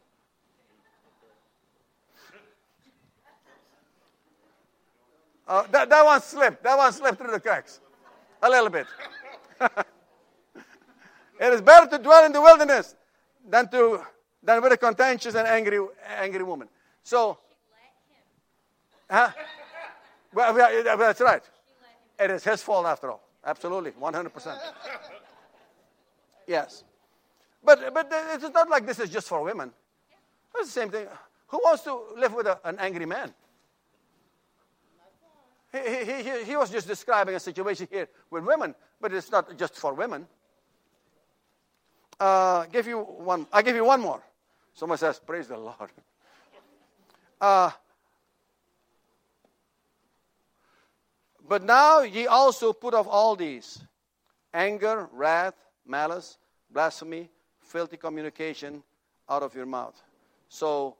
[5.47, 6.63] Uh, that, that one slipped.
[6.63, 7.79] That one slipped through the cracks.
[8.41, 8.87] A little bit.
[9.61, 12.95] it is better to dwell in the wilderness
[13.47, 14.01] than to
[14.41, 15.79] than with a contentious and angry
[16.17, 16.67] angry woman.
[17.03, 17.37] So,
[19.09, 19.29] huh?
[20.33, 21.43] Well, that's right.
[22.19, 23.21] It is his fault after all.
[23.45, 24.59] Absolutely, 100%.
[26.47, 26.83] Yes.
[27.63, 29.71] But, but it's not like this is just for women.
[30.55, 31.07] It's the same thing.
[31.47, 33.33] Who wants to live with a, an angry man?
[35.73, 39.75] He, he, he, was just describing a situation here with women, but it's not just
[39.75, 40.27] for women.
[42.19, 43.47] Uh, give you one.
[43.51, 44.21] I give you one more.
[44.75, 45.89] Someone says, "Praise the Lord."
[47.41, 47.71] Uh,
[51.49, 53.81] but now ye also put off all these:
[54.53, 55.55] anger, wrath,
[55.87, 56.37] malice,
[56.69, 58.83] blasphemy, filthy communication
[59.27, 59.99] out of your mouth.
[60.49, 60.97] So,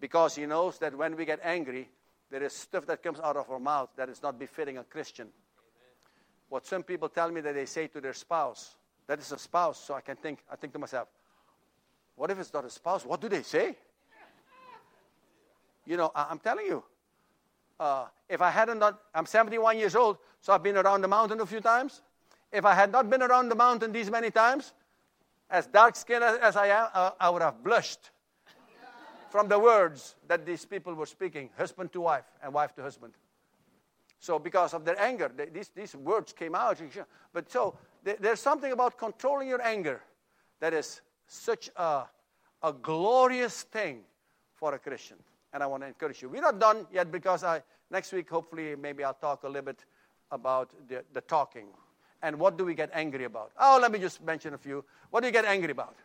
[0.00, 1.90] because he knows that when we get angry,
[2.34, 5.28] there is stuff that comes out of our mouth that is not befitting a Christian.
[6.48, 8.74] What some people tell me that they say to their spouse,
[9.06, 11.06] that is a spouse, so I can think, I think to myself,
[12.16, 13.06] what if it's not a spouse?
[13.06, 13.76] What do they say?
[15.86, 16.82] You know, I, am telling you,
[17.78, 21.40] uh, if I hadn't done, I'm 71 years old, so I've been around the mountain
[21.40, 22.02] a few times.
[22.50, 24.72] If I had not been around the mountain these many times,
[25.48, 28.10] as dark skinned as I am, uh, I would have blushed
[29.34, 33.14] from the words that these people were speaking husband to wife and wife to husband.
[34.20, 36.78] So, because of their anger, they, these, these words came out.
[37.32, 40.00] But so, there's something about controlling your anger
[40.60, 42.04] that is such a,
[42.62, 44.02] a glorious thing
[44.54, 45.16] for a Christian.
[45.52, 46.28] And I want to encourage you.
[46.28, 47.60] We're not done yet because I,
[47.90, 49.84] next week, hopefully, maybe I'll talk a little bit
[50.30, 51.66] about the, the talking
[52.22, 53.50] and what do we get angry about?
[53.58, 54.84] Oh, let me just mention a few.
[55.10, 55.96] What do you get angry about?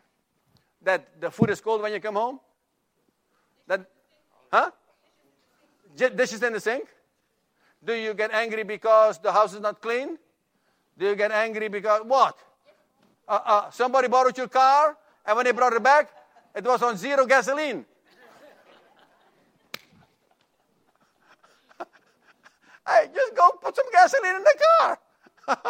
[0.82, 2.40] That the food is cold when you come home?
[3.70, 3.86] That,
[4.52, 4.72] huh?
[5.94, 6.88] Dishes in the sink?
[7.84, 10.18] Do you get angry because the house is not clean?
[10.98, 12.36] Do you get angry because what?
[13.28, 16.10] Uh, uh, somebody borrowed your car, and when they brought it back,
[16.52, 17.84] it was on zero gasoline.
[22.88, 24.98] hey, just go put some gasoline in the car.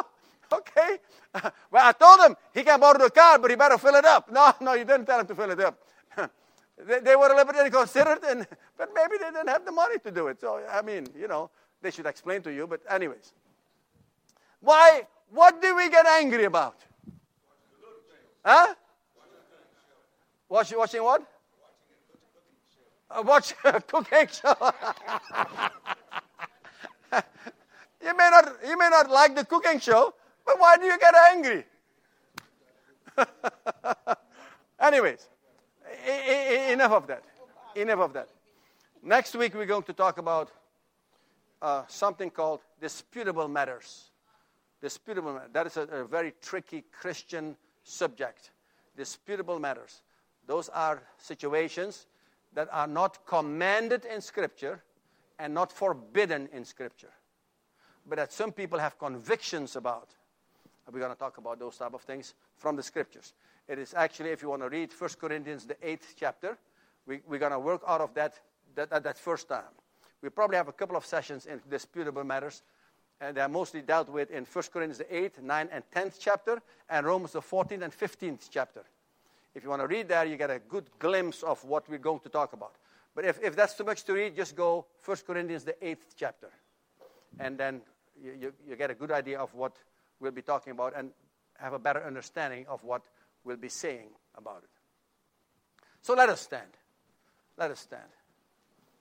[0.52, 0.98] Okay?
[1.70, 4.32] well, I told him he can borrow the car, but he better fill it up.
[4.32, 5.78] No, no, you didn't tell him to fill it up.
[6.86, 9.98] They, they, were a little bit considered, and, but maybe they didn't have the money
[9.98, 10.40] to do it.
[10.40, 11.50] So, I mean, you know,
[11.82, 12.66] they should explain to you.
[12.66, 13.32] But, anyways,
[14.60, 15.06] why?
[15.30, 16.76] What do we get angry about?
[18.44, 18.74] Huh?
[20.48, 21.22] Watching, watching what?
[23.10, 24.54] Uh, watch a cooking show.
[28.04, 30.14] you may not you may not like the cooking show,
[30.44, 31.64] but why do you get angry?
[34.80, 35.28] Anyways,
[36.72, 37.24] enough of that.
[37.74, 38.28] Enough of that.
[39.02, 40.50] Next week, we're going to talk about
[41.62, 44.10] uh, something called disputable matters.
[44.80, 45.50] Disputable matters.
[45.52, 48.50] That is a, a very tricky Christian subject.
[48.96, 50.02] Disputable matters.
[50.46, 52.06] Those are situations
[52.54, 54.82] that are not commanded in Scripture
[55.38, 57.12] and not forbidden in Scripture,
[58.06, 60.08] but that some people have convictions about.
[60.90, 63.32] We're going to talk about those type of things from the scriptures.
[63.70, 66.58] It is actually, if you want to read 1 Corinthians, the eighth chapter,
[67.06, 68.34] we, we're going to work out of that,
[68.74, 69.62] that, that, that first time.
[70.22, 72.64] We probably have a couple of sessions in disputable matters,
[73.20, 77.06] and they're mostly dealt with in 1 Corinthians, the 8th, 9th, and 10th chapter, and
[77.06, 78.82] Romans, the 14th and 15th chapter.
[79.54, 82.20] If you want to read there, you get a good glimpse of what we're going
[82.20, 82.72] to talk about.
[83.14, 86.48] But if, if that's too much to read, just go 1 Corinthians, the 8th chapter.
[87.38, 87.82] And then
[88.20, 89.76] you, you, you get a good idea of what
[90.18, 91.12] we'll be talking about and
[91.58, 93.02] have a better understanding of what
[93.44, 94.70] we'll be saying about it.
[96.02, 96.70] So let us stand.
[97.56, 98.02] Let us stand.